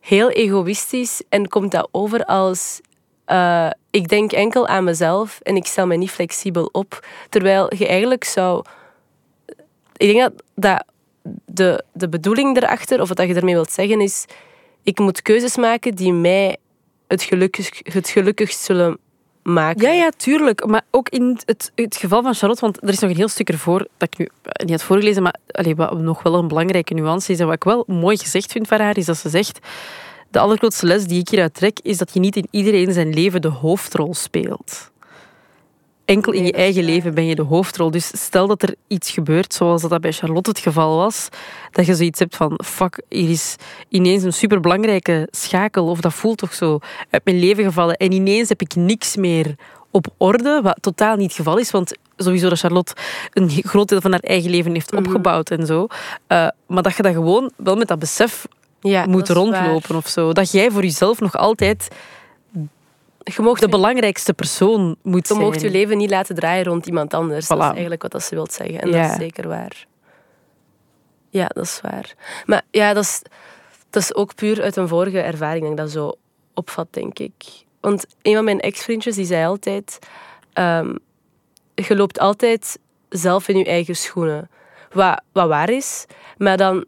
heel 0.00 0.30
egoïstisch 0.30 1.22
en 1.28 1.48
komt 1.48 1.70
dat 1.70 1.88
over 1.90 2.24
als 2.24 2.80
uh, 3.26 3.70
ik 3.90 4.08
denk 4.08 4.32
enkel 4.32 4.66
aan 4.66 4.84
mezelf 4.84 5.40
en 5.42 5.56
ik 5.56 5.66
stel 5.66 5.86
me 5.86 5.96
niet 5.96 6.10
flexibel 6.10 6.68
op. 6.72 7.06
Terwijl 7.28 7.74
je 7.76 7.86
eigenlijk 7.86 8.24
zou. 8.24 8.64
Ik 9.96 10.12
denk 10.12 10.20
dat, 10.20 10.42
dat 10.54 10.84
de, 11.46 11.84
de 11.92 12.08
bedoeling 12.08 12.56
erachter, 12.56 13.00
of 13.00 13.08
wat 13.08 13.18
je 13.18 13.34
ermee 13.34 13.54
wilt 13.54 13.72
zeggen, 13.72 14.00
is: 14.00 14.24
ik 14.82 14.98
moet 14.98 15.22
keuzes 15.22 15.56
maken 15.56 15.94
die 15.94 16.12
mij 16.12 16.56
het, 17.06 17.22
gelukkig, 17.22 17.80
het 17.82 18.08
gelukkigst 18.08 18.60
zullen 18.60 18.98
Ja, 19.82 19.90
ja, 19.90 20.10
tuurlijk. 20.16 20.66
Maar 20.66 20.82
ook 20.90 21.08
in 21.08 21.38
het, 21.44 21.72
het 21.74 21.96
geval 21.96 22.22
van 22.22 22.34
Charlotte, 22.34 22.60
want 22.60 22.82
er 22.82 22.88
is 22.88 22.98
nog 22.98 23.10
een 23.10 23.16
heel 23.16 23.28
stuk 23.28 23.48
ervoor 23.48 23.86
dat 23.96 24.08
ik 24.12 24.18
nu 24.18 24.28
niet 24.42 24.70
had 24.70 24.82
voorgelezen, 24.82 25.22
maar 25.22 25.36
allee, 25.50 25.76
wat 25.76 25.98
nog 25.98 26.22
wel 26.22 26.34
een 26.34 26.48
belangrijke 26.48 26.94
nuance 26.94 27.32
is 27.32 27.38
en 27.38 27.46
wat 27.46 27.54
ik 27.54 27.64
wel 27.64 27.84
mooi 27.86 28.16
gezegd 28.16 28.52
vind 28.52 28.68
van 28.68 28.80
haar, 28.80 28.96
is 28.96 29.06
dat 29.06 29.16
ze 29.16 29.28
zegt 29.28 29.58
de 30.30 30.38
allergrootste 30.38 30.86
les 30.86 31.04
die 31.04 31.20
ik 31.20 31.28
hieruit 31.28 31.54
trek, 31.54 31.78
is 31.82 31.98
dat 31.98 32.14
je 32.14 32.20
niet 32.20 32.36
in 32.36 32.48
iedereen 32.50 32.92
zijn 32.92 33.14
leven 33.14 33.42
de 33.42 33.48
hoofdrol 33.48 34.14
speelt. 34.14 34.90
Enkel 36.04 36.32
in 36.32 36.44
je 36.44 36.52
eigen 36.52 36.84
leven 36.84 37.14
ben 37.14 37.26
je 37.26 37.34
de 37.34 37.42
hoofdrol. 37.42 37.90
Dus 37.90 38.06
stel 38.06 38.46
dat 38.46 38.62
er 38.62 38.74
iets 38.88 39.10
gebeurt, 39.10 39.54
zoals 39.54 39.82
dat 39.82 40.00
bij 40.00 40.12
Charlotte 40.12 40.50
het 40.50 40.58
geval 40.58 40.96
was, 40.96 41.28
dat 41.70 41.86
je 41.86 41.94
zoiets 41.94 42.18
hebt 42.18 42.36
van, 42.36 42.60
fuck, 42.64 43.02
hier 43.08 43.30
is 43.30 43.56
ineens 43.88 44.22
een 44.22 44.32
superbelangrijke 44.32 45.28
schakel, 45.30 45.86
of 45.86 46.00
dat 46.00 46.14
voelt 46.14 46.38
toch 46.38 46.54
zo, 46.54 46.78
uit 47.10 47.24
mijn 47.24 47.38
leven 47.38 47.64
gevallen. 47.64 47.96
En 47.96 48.12
ineens 48.12 48.48
heb 48.48 48.60
ik 48.60 48.74
niks 48.74 49.16
meer 49.16 49.54
op 49.90 50.06
orde, 50.16 50.60
wat 50.62 50.78
totaal 50.80 51.16
niet 51.16 51.26
het 51.26 51.36
geval 51.36 51.58
is, 51.58 51.70
want 51.70 51.92
sowieso 52.16 52.48
dat 52.48 52.58
Charlotte 52.58 52.94
een 53.32 53.50
groot 53.50 53.88
deel 53.88 54.00
van 54.00 54.10
haar 54.10 54.20
eigen 54.20 54.50
leven 54.50 54.72
heeft 54.72 54.92
mhm. 54.92 55.04
opgebouwd 55.04 55.50
en 55.50 55.66
zo. 55.66 55.86
Uh, 56.28 56.48
maar 56.66 56.82
dat 56.82 56.96
je 56.96 57.02
dat 57.02 57.12
gewoon 57.12 57.50
wel 57.56 57.76
met 57.76 57.88
dat 57.88 57.98
besef 57.98 58.46
ja, 58.80 59.06
moet 59.06 59.28
rondlopen 59.28 59.96
of 59.96 60.08
zo. 60.08 60.32
Dat 60.32 60.52
jij 60.52 60.70
voor 60.70 60.82
jezelf 60.82 61.20
nog 61.20 61.36
altijd 61.36 61.88
je 63.24 63.42
mocht 63.42 63.60
de 63.60 63.68
belangrijkste 63.68 64.34
persoon 64.34 64.96
moet 65.02 65.26
zijn. 65.26 65.38
Je 65.38 65.44
mocht 65.44 65.60
je 65.60 65.70
leven 65.70 65.96
niet 65.96 66.10
laten 66.10 66.34
draaien 66.34 66.64
rond 66.64 66.86
iemand 66.86 67.14
anders. 67.14 67.46
Dat 67.46 67.58
is 67.58 67.64
eigenlijk 67.64 68.12
wat 68.12 68.22
ze 68.22 68.34
wilt 68.34 68.52
zeggen. 68.52 68.80
En 68.80 68.90
dat 68.90 69.10
is 69.10 69.16
zeker 69.16 69.48
waar. 69.48 69.86
Ja, 71.30 71.46
dat 71.46 71.64
is 71.64 71.80
waar. 71.82 72.14
Maar 72.46 72.62
ja, 72.70 72.92
dat 72.92 73.02
is, 73.02 73.22
dat 73.90 74.02
is 74.02 74.14
ook 74.14 74.34
puur 74.34 74.62
uit 74.62 74.76
een 74.76 74.88
vorige 74.88 75.20
ervaring 75.20 75.62
dat 75.62 75.70
ik 75.70 75.76
dat 75.76 75.90
zo 75.90 76.12
opvat, 76.54 76.86
denk 76.90 77.18
ik. 77.18 77.32
Want 77.80 78.06
een 78.22 78.34
van 78.34 78.44
mijn 78.44 78.60
ex-vriendjes 78.60 79.14
die 79.14 79.26
zei 79.26 79.46
altijd... 79.46 79.98
Um, 80.54 80.98
je 81.74 81.96
loopt 81.96 82.18
altijd 82.18 82.78
zelf 83.08 83.48
in 83.48 83.58
je 83.58 83.64
eigen 83.64 83.96
schoenen. 83.96 84.50
Wat, 84.92 85.22
wat 85.32 85.48
waar 85.48 85.70
is. 85.70 86.04
Maar 86.36 86.56
dan 86.56 86.84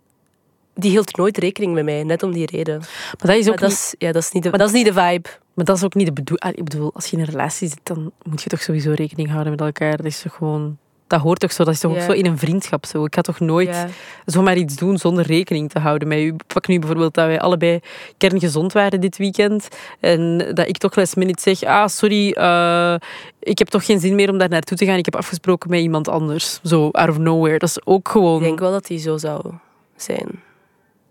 die 0.74 0.90
hield 0.90 1.16
nooit 1.16 1.38
rekening 1.38 1.74
met 1.74 1.84
mij, 1.84 2.02
net 2.02 2.22
om 2.22 2.32
die 2.32 2.46
reden. 2.46 2.78
Maar 2.78 3.26
dat 3.26 3.36
is 3.36 3.48
ook 3.48 3.60
niet... 3.60 3.70
is, 3.70 3.94
ja, 3.98 4.12
dat 4.12 4.22
is 4.22 4.30
niet 4.32 4.42
de, 4.42 4.50
maar 4.50 4.58
dat 4.58 4.68
is 4.68 4.74
niet 4.74 4.84
de 4.84 4.92
vibe. 4.92 5.28
Maar 5.56 5.64
dat 5.64 5.76
is 5.76 5.84
ook 5.84 5.94
niet 5.94 6.06
de 6.06 6.12
bedoeling. 6.12 6.58
Ik 6.58 6.64
bedoel, 6.64 6.90
als 6.94 7.06
je 7.06 7.16
in 7.16 7.22
een 7.22 7.28
relatie 7.28 7.68
zit, 7.68 7.80
dan 7.82 8.12
moet 8.22 8.42
je 8.42 8.48
toch 8.48 8.62
sowieso 8.62 8.92
rekening 8.94 9.30
houden 9.30 9.50
met 9.50 9.60
elkaar. 9.60 9.96
Dat 9.96 10.06
is 10.06 10.20
toch 10.20 10.34
gewoon... 10.34 10.78
Dat 11.06 11.20
hoort 11.20 11.40
toch 11.40 11.52
zo? 11.52 11.64
Dat 11.64 11.74
is 11.74 11.80
toch 11.80 11.92
ook 11.92 12.00
zo 12.00 12.12
in 12.12 12.26
een 12.26 12.38
vriendschap 12.38 12.86
zo? 12.86 13.04
Ik 13.04 13.14
ga 13.14 13.20
toch 13.20 13.40
nooit 13.40 13.68
ja. 13.68 13.88
zomaar 14.24 14.56
iets 14.56 14.76
doen 14.76 14.98
zonder 14.98 15.26
rekening 15.26 15.70
te 15.70 15.78
houden 15.78 16.08
met 16.08 16.18
u. 16.18 16.34
Pak 16.46 16.66
nu 16.66 16.78
bijvoorbeeld 16.78 17.14
dat 17.14 17.26
wij 17.26 17.40
allebei 17.40 17.80
kerngezond 18.16 18.72
waren 18.72 19.00
dit 19.00 19.16
weekend. 19.16 19.68
En 20.00 20.38
dat 20.54 20.68
ik 20.68 20.78
toch 20.78 20.96
last 20.96 21.16
minute 21.16 21.42
zeg... 21.42 21.62
Ah, 21.62 21.88
sorry, 21.88 22.36
uh, 22.38 22.94
ik 23.38 23.58
heb 23.58 23.68
toch 23.68 23.84
geen 23.84 24.00
zin 24.00 24.14
meer 24.14 24.30
om 24.30 24.38
daar 24.38 24.48
naartoe 24.48 24.76
te 24.76 24.84
gaan. 24.84 24.98
Ik 24.98 25.04
heb 25.04 25.16
afgesproken 25.16 25.70
met 25.70 25.80
iemand 25.80 26.08
anders. 26.08 26.60
Zo, 26.62 26.88
out 26.90 27.08
of 27.08 27.18
nowhere. 27.18 27.58
Dat 27.58 27.68
is 27.68 27.86
ook 27.86 28.08
gewoon... 28.08 28.36
Ik 28.36 28.42
denk 28.42 28.58
wel 28.58 28.72
dat 28.72 28.86
die 28.86 28.98
zo 28.98 29.16
zou 29.16 29.52
zijn. 29.96 30.42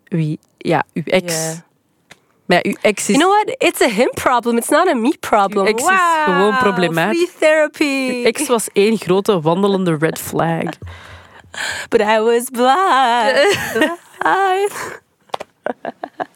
Wie? 0.04 0.40
Ja, 0.58 0.84
uw 0.94 1.04
ex. 1.04 1.34
Yeah. 1.34 1.58
Maar 2.46 2.60
ja, 2.62 2.70
uw 2.70 2.76
ex 2.82 3.10
is... 3.10 3.16
You 3.16 3.18
know 3.18 3.30
what? 3.30 3.56
It's 3.58 3.82
a 3.82 3.90
him 3.90 4.12
problem. 4.14 4.58
It's 4.58 4.70
not 4.70 4.88
a 4.88 4.94
me 4.94 5.14
problem. 5.20 5.66
Uw 5.66 5.70
ex 5.70 5.84
wow, 5.84 5.92
is 5.94 6.24
gewoon 6.24 6.58
problematisch. 6.58 7.18
Free 7.18 7.40
therapy. 7.40 8.10
Uw 8.10 8.24
ex 8.26 8.48
was 8.48 8.68
één 8.74 8.98
grote 8.98 9.42
wandelende 9.42 9.96
red 10.00 10.20
flag. 10.20 10.70
But 11.90 12.02
I 12.02 12.20
was 12.20 12.50
blind. 12.50 13.58
blind. 14.20 14.72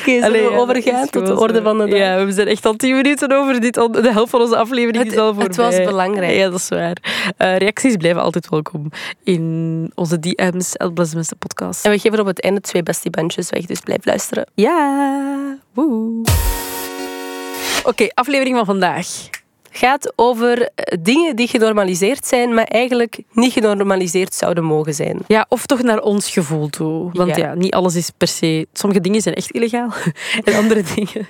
Oké, 0.00 0.22
zullen 0.22 0.32
we 0.32 0.50
overgaan 0.50 1.08
tot 1.08 1.26
de 1.26 1.38
orde 1.38 1.62
van 1.62 1.78
de 1.78 1.86
dag? 1.86 1.98
Ja, 1.98 2.24
we 2.24 2.32
zijn 2.32 2.46
echt 2.46 2.66
al 2.66 2.74
tien 2.74 2.94
minuten 2.96 3.32
over 3.32 3.60
dit. 3.60 3.74
De 3.74 4.12
helft 4.12 4.30
van 4.30 4.40
onze 4.40 4.56
aflevering 4.56 5.04
het, 5.04 5.12
is 5.12 5.18
al 5.18 5.26
voorbij. 5.26 5.44
Het 5.46 5.56
was 5.56 5.76
belangrijk. 5.76 6.36
Ja, 6.36 6.48
dat 6.50 6.58
is 6.58 6.68
waar. 6.68 6.96
Uh, 7.38 7.56
reacties 7.56 7.96
blijven 7.96 8.22
altijd 8.22 8.48
welkom 8.48 8.90
in 9.24 9.92
onze 9.94 10.18
DM's, 10.18 10.72
de 10.72 11.36
podcast. 11.38 11.84
En 11.84 11.90
we 11.90 11.98
geven 11.98 12.20
op 12.20 12.26
het 12.26 12.40
einde 12.40 12.60
twee 12.60 12.82
bestie 12.82 13.10
bandjes 13.10 13.50
weg, 13.50 13.66
dus 13.66 13.80
blijf 13.80 14.04
luisteren. 14.04 14.46
Ja, 14.54 15.58
woe. 15.74 16.24
Oké, 17.84 18.06
aflevering 18.14 18.56
van 18.56 18.64
vandaag 18.64 19.06
gaat 19.78 20.12
over 20.16 20.68
eh, 20.74 20.98
dingen 21.00 21.36
die 21.36 21.48
genormaliseerd 21.48 22.26
zijn, 22.26 22.54
maar 22.54 22.64
eigenlijk 22.64 23.20
niet 23.32 23.52
genormaliseerd 23.52 24.34
zouden 24.34 24.64
mogen 24.64 24.94
zijn. 24.94 25.18
Ja, 25.26 25.46
of 25.48 25.66
toch 25.66 25.82
naar 25.82 26.00
ons 26.00 26.30
gevoel 26.30 26.68
toe. 26.68 27.10
Want 27.12 27.36
ja, 27.36 27.54
niet 27.54 27.74
alles 27.74 27.96
is 27.96 28.10
per 28.16 28.28
se... 28.28 28.66
Sommige 28.72 29.00
dingen 29.00 29.20
zijn 29.20 29.34
echt 29.34 29.50
illegaal. 29.50 29.92
en 30.44 30.54
andere 30.54 30.82
dingen 30.94 31.28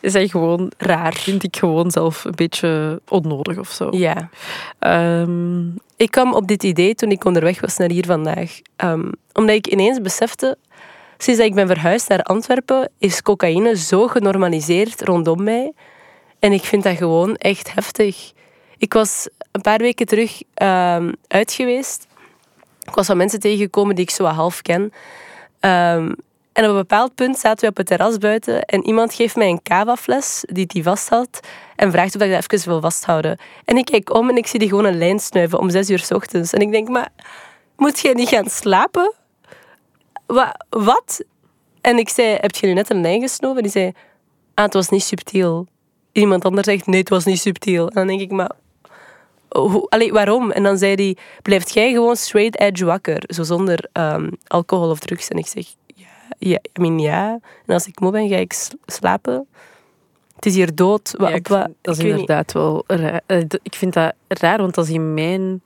zijn 0.00 0.28
gewoon 0.28 0.72
raar. 0.78 1.14
Vind 1.14 1.42
ik 1.42 1.56
gewoon 1.56 1.90
zelf 1.90 2.24
een 2.24 2.34
beetje 2.34 3.00
onnodig 3.08 3.58
of 3.58 3.68
zo. 3.68 3.88
Ja. 3.90 4.30
Um, 5.20 5.74
ik 5.96 6.10
kwam 6.10 6.34
op 6.34 6.48
dit 6.48 6.62
idee 6.62 6.94
toen 6.94 7.10
ik 7.10 7.24
onderweg 7.24 7.60
was 7.60 7.76
naar 7.76 7.90
hier 7.90 8.06
vandaag. 8.06 8.60
Um, 8.84 9.12
omdat 9.32 9.54
ik 9.54 9.66
ineens 9.66 10.00
besefte... 10.00 10.56
Sinds 11.18 11.40
dat 11.40 11.48
ik 11.48 11.54
ben 11.54 11.66
verhuisd 11.66 12.08
naar 12.08 12.22
Antwerpen, 12.22 12.90
is 12.98 13.22
cocaïne 13.22 13.76
zo 13.76 14.06
genormaliseerd 14.06 15.02
rondom 15.02 15.42
mij 15.42 15.72
en 16.46 16.52
ik 16.52 16.64
vind 16.64 16.82
dat 16.82 16.96
gewoon 16.96 17.36
echt 17.36 17.74
heftig. 17.74 18.32
Ik 18.78 18.92
was 18.92 19.28
een 19.52 19.60
paar 19.60 19.78
weken 19.78 20.06
terug 20.06 20.42
uh, 20.62 21.08
uit 21.28 21.52
geweest. 21.52 22.06
Ik 22.82 22.94
was 22.94 23.06
wat 23.06 23.16
mensen 23.16 23.40
tegengekomen 23.40 23.94
die 23.94 24.04
ik 24.04 24.10
zo 24.10 24.24
half 24.24 24.62
ken. 24.62 24.82
Um, 25.60 26.14
En 26.52 26.64
op 26.64 26.70
een 26.70 26.76
bepaald 26.76 27.14
punt 27.14 27.38
zaten 27.38 27.60
we 27.60 27.70
op 27.70 27.76
het 27.76 27.86
terras 27.86 28.18
buiten 28.18 28.64
en 28.64 28.86
iemand 28.86 29.14
geeft 29.14 29.36
mij 29.36 29.48
een 29.48 29.62
cava-fles 29.62 30.44
die 30.52 30.64
hij 30.68 30.82
vasthoudt 30.82 31.40
en 31.76 31.90
vraagt 31.90 32.16
of 32.16 32.22
ik 32.22 32.30
dat 32.30 32.52
even 32.52 32.68
wil 32.68 32.80
vasthouden. 32.80 33.38
En 33.64 33.76
ik 33.76 33.84
kijk 33.84 34.14
om 34.14 34.28
en 34.28 34.36
ik 34.36 34.46
zie 34.46 34.58
die 34.58 34.68
gewoon 34.68 34.84
een 34.84 34.98
lijn 34.98 35.20
snuiven 35.20 35.58
om 35.58 35.70
zes 35.70 35.90
uur 35.90 35.98
s 35.98 36.10
ochtends. 36.10 36.52
En 36.52 36.60
ik 36.60 36.70
denk, 36.70 36.88
maar 36.88 37.08
moet 37.76 38.00
jij 38.00 38.12
niet 38.12 38.28
gaan 38.28 38.50
slapen? 38.50 39.14
Wa- 40.26 40.56
wat? 40.68 41.24
En 41.80 41.98
ik 41.98 42.08
zei, 42.08 42.36
heb 42.40 42.54
je 42.54 42.66
nu 42.66 42.72
net 42.72 42.90
een 42.90 43.00
lijn 43.00 43.20
gesnoven? 43.20 43.56
En 43.56 43.62
die 43.62 43.72
zei, 43.72 43.92
ah, 44.54 44.64
het 44.64 44.74
was 44.74 44.88
niet 44.88 45.02
subtiel. 45.02 45.66
Iemand 46.16 46.44
anders 46.44 46.66
zegt, 46.66 46.86
nee, 46.86 47.00
het 47.00 47.08
was 47.08 47.24
niet 47.24 47.40
subtiel. 47.40 47.86
En 47.88 47.94
dan 47.94 48.06
denk 48.06 48.20
ik, 48.20 48.30
maar 48.30 48.50
hoe, 49.48 49.86
allee, 49.88 50.12
waarom? 50.12 50.50
En 50.50 50.62
dan 50.62 50.78
zei 50.78 50.94
hij, 50.94 51.16
blijft 51.42 51.72
jij 51.74 51.92
gewoon 51.92 52.16
straight 52.16 52.60
edge 52.60 52.84
wakker, 52.84 53.22
zo 53.26 53.42
zonder 53.42 53.88
ehm, 53.92 54.30
alcohol 54.46 54.90
of 54.90 54.98
drugs? 54.98 55.28
En 55.28 55.38
ik 55.38 55.46
zeg, 55.46 55.66
ja, 55.86 56.06
ja, 56.38 56.58
I 56.78 56.80
mean, 56.80 56.98
ja. 56.98 57.38
En 57.66 57.74
als 57.74 57.86
ik 57.86 58.00
moe 58.00 58.10
ben, 58.12 58.28
ga 58.28 58.36
ik 58.36 58.68
slapen. 58.86 59.46
Het 60.34 60.46
is 60.46 60.54
hier 60.54 60.74
dood. 60.74 61.14
Wat, 61.18 61.28
Ja, 61.28 61.34
ik 61.34 61.48
wat- 61.48 61.68
dat 61.80 61.96
is 61.96 62.02
niet. 62.02 62.10
inderdaad 62.10 62.52
wel 62.52 62.84
raar. 62.86 63.20
Eh, 63.26 63.40
Ik 63.62 63.74
vind 63.74 63.92
dat 63.92 64.12
raar, 64.28 64.58
want 64.58 64.74
dat 64.74 64.84
is 64.84 64.90
in 64.94 65.14
mijn 65.14 65.62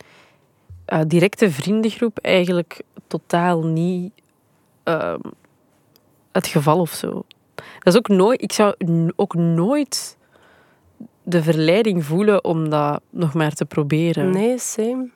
eh, 0.84 1.00
directe 1.06 1.50
vriendengroep 1.50 2.18
eigenlijk 2.18 2.80
totaal 3.06 3.62
niet 3.66 4.12
ehm, 4.82 5.18
het 6.32 6.46
geval 6.46 6.78
of 6.80 6.90
zo. 6.90 7.24
Dat 7.54 7.92
is 7.94 7.96
ook 7.96 8.08
nooit, 8.08 8.42
ik 8.42 8.52
zou 8.52 8.74
ook 9.16 9.34
nooit 9.34 10.16
de 11.22 11.42
verleiding 11.42 12.04
voelen 12.04 12.44
om 12.44 12.68
dat 12.68 13.00
nog 13.10 13.34
maar 13.34 13.52
te 13.52 13.64
proberen. 13.64 14.30
Nee, 14.30 14.58
same. 14.58 15.10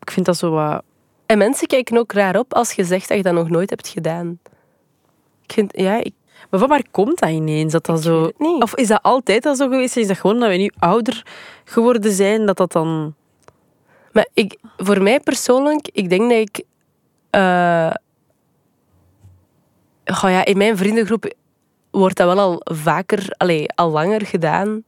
Ik 0.00 0.10
vind 0.10 0.26
dat 0.26 0.36
zo 0.36 0.50
wat... 0.50 0.82
En 1.26 1.38
mensen 1.38 1.66
kijken 1.66 1.98
ook 1.98 2.12
raar 2.12 2.38
op 2.38 2.54
als 2.54 2.72
je 2.72 2.84
zegt 2.84 3.08
dat 3.08 3.16
je 3.16 3.22
dat 3.22 3.34
nog 3.34 3.48
nooit 3.48 3.70
hebt 3.70 3.88
gedaan. 3.88 4.38
Ik 5.42 5.52
vind, 5.52 5.72
ja, 5.76 5.96
ik, 5.96 6.12
Maar 6.50 6.60
van 6.60 6.68
waar 6.68 6.84
komt 6.90 7.18
dat 7.18 7.30
ineens? 7.30 7.72
Dat 7.72 7.86
dat 7.86 8.02
zo... 8.02 8.30
Of 8.38 8.74
is 8.74 8.88
dat 8.88 9.02
altijd 9.02 9.46
al 9.46 9.56
zo 9.56 9.68
geweest? 9.68 9.96
Is 9.96 10.06
dat 10.06 10.18
gewoon 10.18 10.40
dat 10.40 10.48
we 10.48 10.56
nu 10.56 10.70
ouder 10.78 11.26
geworden 11.64 12.12
zijn, 12.12 12.46
dat 12.46 12.56
dat 12.56 12.72
dan... 12.72 13.14
Maar 14.12 14.28
ik, 14.34 14.58
voor 14.76 15.02
mij 15.02 15.20
persoonlijk, 15.20 15.88
ik 15.92 16.08
denk 16.08 16.30
dat 16.30 16.38
ik... 16.38 16.64
goh 20.04 20.30
ja, 20.30 20.44
in 20.44 20.56
mijn 20.56 20.76
vriendengroep 20.76 21.34
wordt 21.90 22.16
dat 22.16 22.34
wel 22.34 22.38
al 22.38 22.60
vaker, 22.64 23.34
allee, 23.36 23.72
al 23.74 23.90
langer 23.90 24.26
gedaan. 24.26 24.84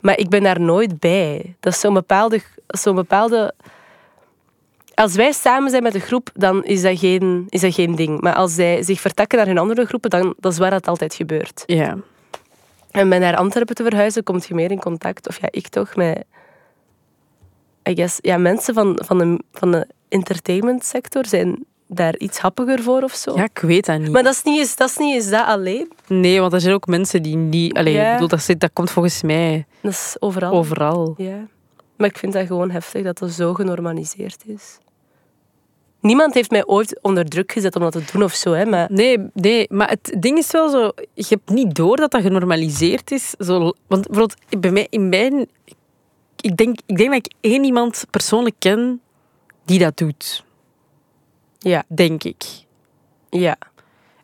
Maar 0.00 0.18
ik 0.18 0.28
ben 0.28 0.42
daar 0.42 0.60
nooit 0.60 0.98
bij. 0.98 1.56
Dat 1.60 1.72
is 1.72 1.80
zo'n 1.80 1.94
bepaalde... 1.94 2.40
Zo'n 2.66 2.94
bepaalde 2.94 3.54
als 4.94 5.14
wij 5.14 5.32
samen 5.32 5.70
zijn 5.70 5.82
met 5.82 5.94
een 5.94 6.00
groep, 6.00 6.30
dan 6.34 6.64
is 6.64 6.82
dat, 6.82 6.98
geen, 6.98 7.46
is 7.48 7.60
dat 7.60 7.74
geen 7.74 7.94
ding. 7.94 8.20
Maar 8.20 8.34
als 8.34 8.54
zij 8.54 8.82
zich 8.82 9.00
vertakken 9.00 9.38
naar 9.38 9.46
hun 9.46 9.58
andere 9.58 9.84
groepen, 9.84 10.10
dan 10.10 10.34
dat 10.38 10.52
is 10.52 10.58
waar 10.58 10.70
dat 10.70 10.88
altijd 10.88 11.14
gebeurt. 11.14 11.62
Ja. 11.66 11.96
En 12.90 13.08
met 13.08 13.20
naar 13.20 13.36
Antwerpen 13.36 13.74
te 13.74 13.82
verhuizen, 13.82 14.22
komt 14.22 14.46
je 14.46 14.54
meer 14.54 14.70
in 14.70 14.80
contact, 14.80 15.28
of 15.28 15.40
ja, 15.40 15.48
ik 15.50 15.68
toch, 15.68 15.96
met 15.96 16.24
I 17.88 17.94
guess, 17.94 18.18
ja, 18.20 18.36
mensen 18.36 18.74
van, 18.74 19.00
van, 19.04 19.18
de, 19.18 19.40
van 19.52 19.70
de 19.70 19.86
entertainmentsector 20.08 21.26
zijn 21.26 21.64
daar 21.92 22.16
iets 22.16 22.38
happiger 22.38 22.82
voor 22.82 23.02
of 23.02 23.12
zo. 23.14 23.36
ja, 23.36 23.44
ik 23.44 23.58
weet 23.58 23.86
dat 23.86 23.98
niet. 24.00 24.10
Maar 24.10 24.22
dat 24.22 24.32
is, 24.34 24.42
niet 24.42 24.58
eens, 24.58 24.76
dat 24.76 24.88
is 24.88 24.96
niet 24.96 25.14
eens 25.14 25.30
dat 25.30 25.46
alleen. 25.46 25.92
Nee, 26.06 26.40
want 26.40 26.52
er 26.52 26.60
zijn 26.60 26.74
ook 26.74 26.86
mensen 26.86 27.22
die 27.22 27.36
niet... 27.36 27.74
Allee, 27.76 27.92
Ja. 27.94 28.06
ik 28.06 28.12
bedoel, 28.12 28.28
dat, 28.28 28.42
zit, 28.42 28.60
dat 28.60 28.70
komt 28.72 28.90
volgens 28.90 29.22
mij 29.22 29.66
Dat 29.82 29.92
is 29.92 30.16
overal. 30.18 30.52
overal. 30.52 31.14
Ja. 31.16 31.46
Maar 31.96 32.08
ik 32.08 32.18
vind 32.18 32.32
dat 32.32 32.46
gewoon 32.46 32.70
heftig 32.70 33.02
dat 33.04 33.18
dat 33.18 33.30
zo 33.30 33.54
genormaliseerd 33.54 34.42
is. 34.46 34.78
Niemand 36.00 36.34
heeft 36.34 36.50
mij 36.50 36.66
ooit 36.66 36.98
onder 37.02 37.24
druk 37.24 37.52
gezet 37.52 37.76
om 37.76 37.82
dat 37.82 37.92
te 37.92 38.02
doen 38.12 38.22
of 38.22 38.34
zo, 38.34 38.52
hè, 38.52 38.64
maar 38.66 38.88
Nee, 38.92 39.18
nee, 39.34 39.66
maar 39.70 39.88
het 39.88 40.16
ding 40.18 40.38
is 40.38 40.50
wel 40.50 40.68
zo... 40.70 40.90
Je 41.14 41.24
hebt 41.28 41.48
niet 41.50 41.74
door 41.74 41.96
dat 41.96 42.10
dat 42.10 42.22
genormaliseerd 42.22 43.10
is. 43.10 43.30
Zo, 43.38 43.72
want 43.86 44.06
bijvoorbeeld 44.08 44.34
bij 44.60 44.70
mij, 44.70 44.86
in 44.90 45.08
mijn... 45.08 45.48
Ik 46.40 46.56
denk, 46.56 46.78
ik 46.86 46.96
denk 46.96 47.10
dat 47.10 47.26
ik 47.26 47.32
één 47.40 47.64
iemand 47.64 48.04
persoonlijk 48.10 48.54
ken 48.58 49.00
die 49.64 49.78
dat 49.78 49.96
doet. 49.96 50.44
Ja, 51.60 51.84
Denk 51.88 52.24
ik. 52.24 52.44
ja. 53.30 53.56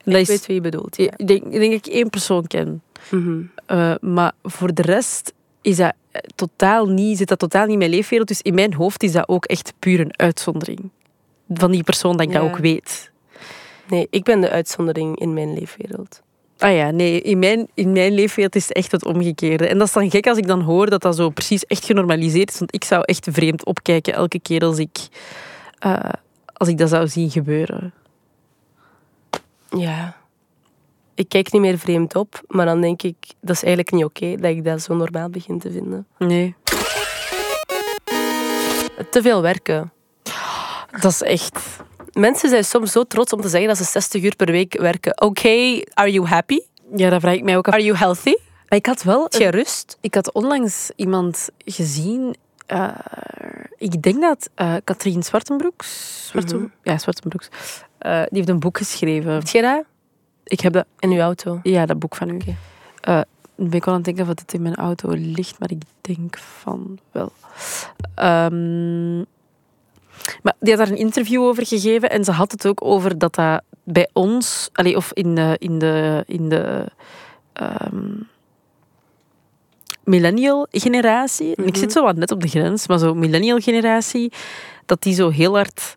Dat 0.05 0.15
ik 0.15 0.21
is, 0.21 0.29
weet 0.29 0.47
wie 0.47 0.55
je 0.55 0.61
bedoelt. 0.61 0.97
Ja. 0.97 1.11
ik, 1.17 1.27
denk, 1.27 1.45
ik 1.45 1.51
denk 1.51 1.73
dat 1.73 1.87
ik 1.87 1.93
één 1.93 2.11
persoon 2.11 2.47
ken. 2.47 2.83
Mhm. 3.11 3.41
Eh, 3.67 3.95
maar 4.01 4.33
voor 4.43 4.75
de 4.75 4.83
rest 4.83 5.33
is 5.63 5.77
dat 5.77 5.93
eh, 6.11 6.21
totaal 6.35 6.87
niet, 6.87 7.19
zit 7.19 7.29
dat 7.29 7.39
totaal 7.39 7.63
niet 7.65 7.73
in 7.73 7.79
mijn 7.79 7.91
leefwereld. 7.91 8.29
Dus 8.29 8.43
in 8.43 8.55
mijn 8.55 8.75
hoofd 8.75 9.03
is 9.03 9.13
dat 9.13 9.29
ook 9.29 9.45
echt 9.45 9.73
puur 9.79 10.01
een 10.01 10.19
uitzondering. 10.19 10.91
Van 11.49 11.71
die 11.71 11.83
persoon 11.83 12.13
dat 12.17 12.27
ik 12.27 12.33
Ja. 12.33 12.41
dat 12.41 12.49
ook 12.49 12.57
weet. 12.59 13.11
Nee, 13.89 14.07
ik 14.11 14.23
ben 14.25 14.41
de 14.41 14.51
uitzondering 14.51 15.19
in 15.19 15.33
mijn 15.35 15.55
leefwereld. 15.55 16.23
Ah 16.59 16.75
ja, 16.75 16.91
nee, 16.91 17.21
in 17.21 17.39
mijn, 17.39 17.69
in 17.75 17.93
mijn 17.93 18.13
leefwereld 18.13 18.55
is 18.57 18.69
het 18.69 18.77
echt 18.77 18.93
het 18.93 19.05
omgekeerde. 19.05 19.67
En 19.67 19.79
dat 19.79 19.87
is 19.87 19.93
dan 19.93 20.11
gek 20.11 20.27
als 20.27 20.39
ik 20.39 20.47
dan 20.47 20.61
hoor 20.61 20.91
dat 20.91 21.03
dat 21.03 21.17
zo 21.17 21.31
precies 21.31 21.65
echt 21.65 21.85
genormaliseerd 21.85 22.51
is. 22.53 22.59
Want 22.59 22.75
ik 22.75 22.85
zou 22.85 23.03
echt 23.05 23.29
vreemd 23.31 23.65
opkijken 23.65 24.13
elke 24.15 24.41
keer 24.41 24.61
als 24.65 24.79
ik, 24.79 24.97
eh, 25.79 25.99
als 26.57 26.69
ik 26.69 26.79
dat 26.79 26.89
zou 26.89 27.09
zien 27.09 27.31
gebeuren. 27.31 27.93
Ja. 29.71 30.17
Ik 31.15 31.29
kijk 31.29 31.53
niet 31.53 31.63
meer 31.63 31.79
vreemd 31.79 32.15
op, 32.15 32.43
maar 32.47 32.67
dan 32.67 32.81
denk 32.81 33.03
ik, 33.03 33.17
dat 33.41 33.55
is 33.55 33.63
eigenlijk 33.63 33.95
niet 33.95 34.05
oké 34.05 34.37
dat 34.37 34.51
ik 34.51 34.65
dat 34.65 34.83
zo 34.83 34.95
normaal 34.95 35.29
begin 35.29 35.59
te 35.59 35.71
vinden. 35.71 36.07
Nee. 36.19 36.55
Te 39.11 39.23
veel 39.23 39.43
werken. 39.43 39.93
Dat 41.01 41.13
is 41.13 41.23
echt... 41.23 41.59
Mensen 42.13 42.49
zijn 42.49 42.65
soms 42.65 42.93
zo 42.93 43.05
trots 43.05 43.33
om 43.33 43.41
te 43.41 43.49
zeggen 43.49 43.69
dat 43.69 43.77
ze 43.77 43.85
60 43.85 44.23
uur 44.23 44.37
per 44.37 44.51
week 44.51 44.79
werken. 44.81 45.21
Oké, 45.21 45.83
are 45.95 46.13
you 46.13 46.27
happy? 46.27 46.61
Ja, 46.95 47.11
dat 47.11 47.21
vraag 47.21 47.35
ik 47.35 47.45
mij 47.45 47.57
ook 47.57 47.67
af. 47.67 47.75
Are 47.75 47.83
you 47.83 47.97
healthy? 47.97 48.35
Maar 48.69 48.79
ik 48.79 48.87
had 48.87 49.03
wel... 49.03 49.23
Heb 49.23 49.41
je 49.41 49.49
rust? 49.49 49.99
Ik 50.01 50.15
had 50.15 50.33
onlangs 50.33 50.91
iemand 50.97 51.49
gezien. 51.65 52.37
Eh, 52.67 52.89
ik 53.79 54.03
denk 54.03 54.21
dat 54.21 54.51
eh 54.55 54.75
Katrien 54.85 55.23
Zwartenbroeks. 55.23 56.27
Zwarte, 56.29 56.69
Ja, 56.83 56.99
Zwartenbroeks. 56.99 57.49
eh, 57.99 58.19
die 58.19 58.29
heeft 58.31 58.49
een 58.49 58.61
boek 58.61 58.79
geschreven. 58.79 59.33
Heb 59.33 59.47
je 59.47 59.63
dat? 59.63 59.85
Ik 60.45 60.61
heb 60.61 60.73
dat. 60.73 60.87
In 60.99 61.11
uw 61.11 61.21
auto? 61.21 61.61
Ja, 61.63 61.87
dat 61.87 61.99
boek 61.99 62.17
van 62.17 62.29
u. 62.29 62.39
Nu 63.59 63.69
ben 63.69 63.73
ik 63.79 63.85
wel 63.85 63.95
aan 63.95 64.01
het 64.01 64.05
denken 64.05 64.23
of 64.23 64.29
het 64.41 64.53
in 64.53 64.63
mijn 64.63 64.75
auto 64.75 65.09
ligt, 65.13 65.59
maar 65.59 65.71
ik 65.71 65.83
denk 66.01 66.39
van 66.39 66.99
wel. 67.13 67.33
Ehm, 68.15 69.17
maar 70.43 70.55
die 70.61 70.75
had 70.77 70.79
daar 70.79 70.89
een 70.89 70.97
interview 70.97 71.43
over 71.43 71.67
gegeven 71.67 72.11
en 72.11 72.25
ze 72.25 72.33
had 72.33 72.53
het 72.53 72.67
ook 72.67 72.85
over 72.85 73.19
dat 73.19 73.35
dat 73.35 73.63
bij 73.85 74.09
ons, 74.13 74.69
allee, 74.73 74.97
of 74.97 75.13
in 75.13 75.35
de, 75.35 75.57
in 75.59 75.79
de, 75.79 76.25
in 76.27 76.49
de 76.49 76.87
ehm, 77.53 78.13
millennial 80.07 80.67
generatie, 80.71 81.55
en 81.57 81.65
ik 81.65 81.71
Mhm. 81.71 81.79
zit 81.79 81.93
zo 81.93 82.03
wat 82.03 82.17
net 82.17 82.31
op 82.31 82.41
de 82.43 82.49
grens, 82.49 82.87
maar 82.89 82.99
zo 82.99 83.15
millennial 83.15 83.59
generatie, 83.59 84.33
dat 84.87 85.03
die 85.03 85.15
zo 85.15 85.29
heel 85.31 85.55
hard 85.55 85.95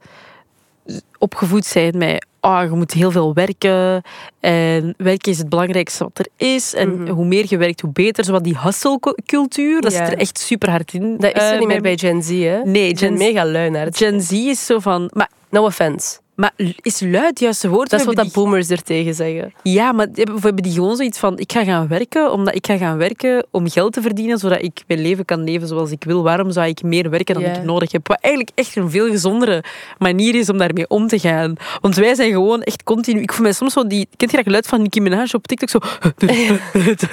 opgevoed 1.17 1.65
zijn 1.65 1.97
met 1.97 2.25
ah, 2.41 2.63
je 2.63 2.69
moet 2.75 2.91
heel 2.93 3.11
veel 3.11 3.33
werken 3.33 4.01
en 4.39 4.93
werken 4.97 5.31
is 5.31 5.37
het 5.37 5.49
belangrijkste 5.49 6.03
wat 6.03 6.19
er 6.19 6.27
is 6.37 6.73
en 6.73 7.01
Mhm. 7.01 7.11
hoe 7.11 7.25
meer 7.25 7.45
je 7.47 7.57
werkt, 7.57 7.81
hoe 7.81 7.91
beter. 7.91 8.23
Zo 8.23 8.31
wat 8.31 8.43
die 8.43 8.57
hustle-cultuur, 8.59 9.81
dat 9.81 9.91
Ja. 9.91 10.05
zit 10.05 10.13
er 10.13 10.19
echt 10.19 10.39
super 10.39 10.69
hard 10.69 10.93
in. 10.93 11.17
Dat 11.17 11.35
is 11.35 11.41
er 11.41 11.53
eh, 11.53 11.59
niet 11.59 11.67
meer 11.67 11.81
bij- 11.81 11.97
Gen 11.97 12.23
Z, 12.23 12.29
hè? 12.29 12.61
Nee, 12.63 12.97
Gen 12.97 13.17
Z- 13.17 13.19
mega 13.19 13.45
lui 13.45 13.69
naar 13.69 13.85
het. 13.85 13.97
Gen 13.97 14.21
Z 14.21 14.31
is 14.31 14.65
zo 14.65 14.79
van... 14.79 15.09
Maar, 15.13 15.29
No 15.51 15.63
offense. 15.65 16.17
Maar 16.39 16.51
is 16.81 16.99
luid 16.99 17.27
het 17.29 17.39
juiste 17.39 17.69
woord? 17.69 17.89
Dat 17.89 17.99
is 17.99 18.05
wat 18.05 18.15
dat 18.15 18.33
boomers 18.33 18.69
er 18.69 18.81
tegen 18.81 19.13
zeggen. 19.15 19.53
die- 19.63 19.73
Ja, 19.73 19.91
maar 19.91 20.05
die 20.05 20.15
hebben- 20.15 20.35
we 20.35 20.41
hebben 20.41 20.63
die 20.63 20.73
gewoon 20.73 20.95
zoiets 20.95 21.19
van... 21.19 21.37
Ik 21.39 21.51
ga 21.51 21.63
gaan 21.63 21.87
werken, 21.87 22.31
omdat 22.31 22.55
ik 22.55 22.65
ga 22.65 22.77
gaan 22.77 22.97
werken 22.97 23.45
om 23.51 23.69
geld 23.69 23.93
te 23.93 24.01
verdienen, 24.01 24.37
zodat 24.37 24.61
ik 24.61 24.83
mijn 24.87 25.01
leven 25.01 25.25
kan 25.25 25.43
leven 25.43 25.67
zoals 25.67 25.91
ik 25.91 26.03
wil. 26.03 26.23
Waarom 26.23 26.51
zou 26.51 26.67
ik 26.67 26.83
meer 26.83 27.09
werken 27.09 27.33
dan 27.35 27.43
ik 27.43 27.63
nodig 27.63 27.91
heb? 27.91 28.07
Wat 28.07 28.17
eigenlijk 28.21 28.55
echt 28.57 28.75
een 28.75 28.89
veel 28.89 29.09
gezondere 29.09 29.63
manier 29.97 30.35
is 30.35 30.49
om 30.49 30.57
daarmee 30.57 30.87
om 30.87 31.07
te 31.07 31.19
gaan. 31.19 31.55
Want 31.81 31.95
wij 31.95 32.15
zijn 32.15 32.31
gewoon 32.31 32.61
echt 32.61 32.83
continu... 32.83 33.21
Ik 33.21 33.33
voel 33.33 33.43
mij 33.43 33.53
soms 33.53 33.73
zo 33.73 33.87
die... 33.87 34.07
Kent 34.17 34.31
je 34.31 34.37
dat 34.37 34.45
geluid 34.45 34.67
van 34.67 34.81
Nicki 34.81 35.01
Minaj 35.01 35.27
op 35.31 35.47
TikTok? 35.47 35.69
Zo... 35.69 35.79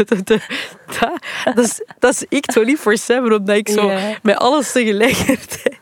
dat, 0.06 0.26
dat, 1.54 1.58
is, 1.64 1.80
dat 1.98 2.12
is 2.12 2.24
ik 2.28 2.44
24-7, 2.58 3.16
omdat 3.18 3.56
ik 3.56 3.68
zo 3.68 3.90
met 4.22 4.36
alles 4.36 4.72
tegelijkertijd 4.72 5.76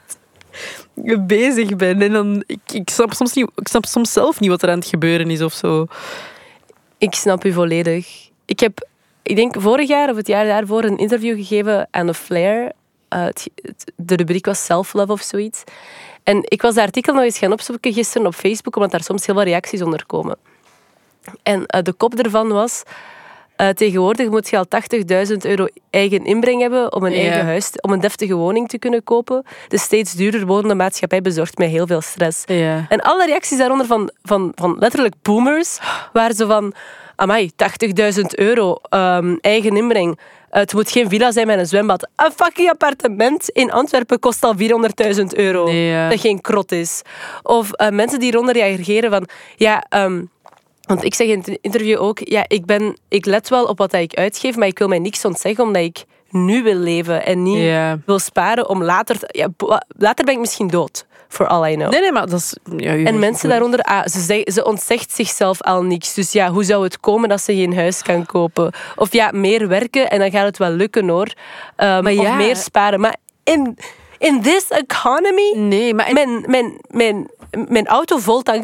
bezig 1.20 1.76
ben. 1.76 2.02
En 2.02 2.12
dan, 2.12 2.44
ik, 2.46 2.60
ik, 2.72 2.90
snap 2.90 3.12
soms 3.12 3.32
niet, 3.32 3.50
ik 3.56 3.68
snap 3.68 3.84
soms 3.86 4.12
zelf 4.12 4.40
niet 4.40 4.50
wat 4.50 4.62
er 4.62 4.70
aan 4.70 4.78
het 4.78 4.88
gebeuren 4.88 5.30
is 5.30 5.42
of 5.42 5.52
zo. 5.52 5.86
Ik 6.98 7.14
snap 7.14 7.44
u 7.44 7.52
volledig. 7.52 8.28
Ik 8.44 8.60
heb, 8.60 8.88
ik 9.22 9.36
denk 9.36 9.60
vorig 9.60 9.88
jaar 9.88 10.10
of 10.10 10.16
het 10.16 10.26
jaar 10.26 10.46
daarvoor, 10.46 10.84
een 10.84 10.98
interview 10.98 11.36
gegeven 11.36 11.88
aan 11.90 12.06
de 12.06 12.14
Flair. 12.14 12.72
Eh, 13.08 13.26
de 13.96 14.14
rubriek 14.14 14.46
was 14.46 14.64
Self-Love 14.64 15.12
of 15.12 15.20
zoiets. 15.20 15.64
En 16.22 16.38
ik 16.42 16.62
was 16.62 16.74
dat 16.74 16.84
artikel 16.84 17.14
nog 17.14 17.22
eens 17.22 17.38
gaan 17.38 17.52
opzoeken 17.52 17.92
gisteren 17.92 18.26
op 18.26 18.34
Facebook, 18.34 18.76
omdat 18.76 18.90
daar 18.90 19.02
soms 19.02 19.26
heel 19.26 19.34
veel 19.34 19.44
reacties 19.44 19.82
onder 19.82 20.06
komen. 20.06 20.36
En 21.42 21.66
eh, 21.66 21.82
de 21.82 21.92
kop 21.92 22.14
ervan 22.14 22.48
was... 22.48 22.82
eh, 23.56 23.68
tegenwoordig 23.68 24.28
moet 24.28 24.48
je 24.48 24.58
al 24.58 24.66
80.000 25.30 25.36
euro 25.36 25.66
eigen 25.90 26.24
inbreng 26.24 26.60
hebben 26.60 26.94
om 26.94 27.04
een 27.04 27.12
eigen 27.12 27.44
huis, 27.44 27.70
om 27.80 27.92
een 27.92 28.00
deftige 28.00 28.34
woning 28.34 28.68
te 28.68 28.78
kunnen 28.78 29.04
kopen. 29.04 29.44
De 29.68 29.78
steeds 29.78 30.12
duurder 30.12 30.46
wordende 30.46 30.74
maatschappij 30.74 31.20
bezorgt 31.20 31.58
mij 31.58 31.68
heel 31.68 31.86
veel 31.86 32.00
stress. 32.00 32.44
En 32.88 33.00
alle 33.00 33.26
reacties 33.26 33.58
daaronder 33.58 33.86
van, 33.86 34.10
van, 34.22 34.52
van 34.54 34.76
letterlijk 34.78 35.14
boomers 35.22 35.78
waren 36.12 36.36
zo 36.36 36.46
van... 36.46 36.74
Amai, 37.16 37.50
80.000 38.16 38.20
euro 38.34 38.76
ehm, 38.88 39.36
eigen 39.40 39.76
inbreng. 39.76 40.18
Eh, 40.50 40.60
het 40.60 40.72
moet 40.72 40.90
geen 40.90 41.08
villa 41.08 41.32
zijn 41.32 41.46
met 41.46 41.58
een 41.58 41.66
zwembad. 41.66 42.08
Een 42.16 42.32
fucking 42.36 42.70
appartement 42.70 43.48
in 43.48 43.72
Antwerpen 43.72 44.18
kost 44.18 44.44
al 44.44 44.54
400.000 44.56 45.24
euro. 45.26 45.64
Nee, 45.64 45.86
ja. 45.86 46.08
Dat 46.08 46.20
geen 46.20 46.40
krot 46.40 46.72
is. 46.72 47.02
Of 47.42 47.72
eh, 47.72 47.88
mensen 47.88 48.18
die 48.18 48.32
eronder 48.32 48.54
reageren 48.54 49.10
van... 49.10 49.28
Ja, 49.56 49.84
ehm, 49.88 50.22
want 50.86 51.04
ik 51.04 51.14
zeg 51.14 51.26
in 51.28 51.38
het 51.38 51.58
interview 51.60 52.00
ook... 52.00 52.18
Ja, 52.28 52.44
ik, 52.48 52.64
ben, 52.66 52.96
ik 53.08 53.24
let 53.26 53.48
wel 53.48 53.64
op 53.64 53.78
wat 53.78 53.92
ik 53.92 54.14
uitgeef, 54.14 54.56
maar 54.56 54.68
ik 54.68 54.78
wil 54.78 54.88
mij 54.88 54.98
niks 54.98 55.24
ontzeggen 55.24 55.64
omdat 55.64 55.82
ik 55.82 56.04
nu 56.30 56.62
wil 56.62 56.74
leven 56.74 57.26
en 57.26 57.42
niet 57.42 57.72
wil 58.06 58.18
sparen 58.18 58.68
om 58.68 58.82
later... 58.82 59.18
te- 59.18 59.28
Ja, 59.30 59.48
later 59.98 60.24
ben 60.24 60.34
ik 60.34 60.40
misschien 60.40 60.68
dood, 60.68 61.06
for 61.28 61.46
all 61.46 61.70
I 61.72 61.74
know. 61.74 61.90
Nee, 61.90 62.00
nee, 62.00 62.12
maar 62.12 62.26
dat 62.26 62.38
is... 62.38 62.56
Ja, 62.76 62.92
En 62.96 63.18
mensen 63.18 63.48
daaronder, 63.48 63.80
ah, 63.80 64.06
ze, 64.06 64.20
zeg- 64.20 64.52
ze 64.52 64.64
ontzegt 64.64 65.12
zichzelf 65.12 65.60
al 65.62 65.82
niks. 65.82 66.14
Dus 66.14 66.32
ja, 66.32 66.50
hoe 66.50 66.64
zou 66.64 66.84
het 66.84 67.00
komen 67.00 67.28
dat 67.28 67.40
ze 67.42 67.54
geen 67.54 67.74
huis 67.76 68.02
kan 68.02 68.26
kopen? 68.26 68.72
Of 68.96 69.12
ja, 69.12 69.30
meer 69.34 69.68
werken 69.68 70.10
en 70.10 70.18
dan 70.18 70.30
gaat 70.30 70.44
het 70.46 70.58
wel 70.58 70.70
lukken 70.70 71.08
hoor. 71.08 71.32
Ehm, 71.76 72.02
Maar 72.02 72.12
Of 72.12 72.22
ja. 72.22 72.34
meer 72.34 72.56
sparen. 72.56 73.00
Maar 73.00 73.16
in, 73.44 73.78
in 74.18 74.42
this 74.42 74.68
economy, 74.68 75.52
Nee, 75.56 75.94
maar... 75.94 76.12
mijn, 76.12 76.44
mijn, 76.46 76.78
mijn, 76.86 77.30
mijn 77.68 77.86
auto 77.86 78.18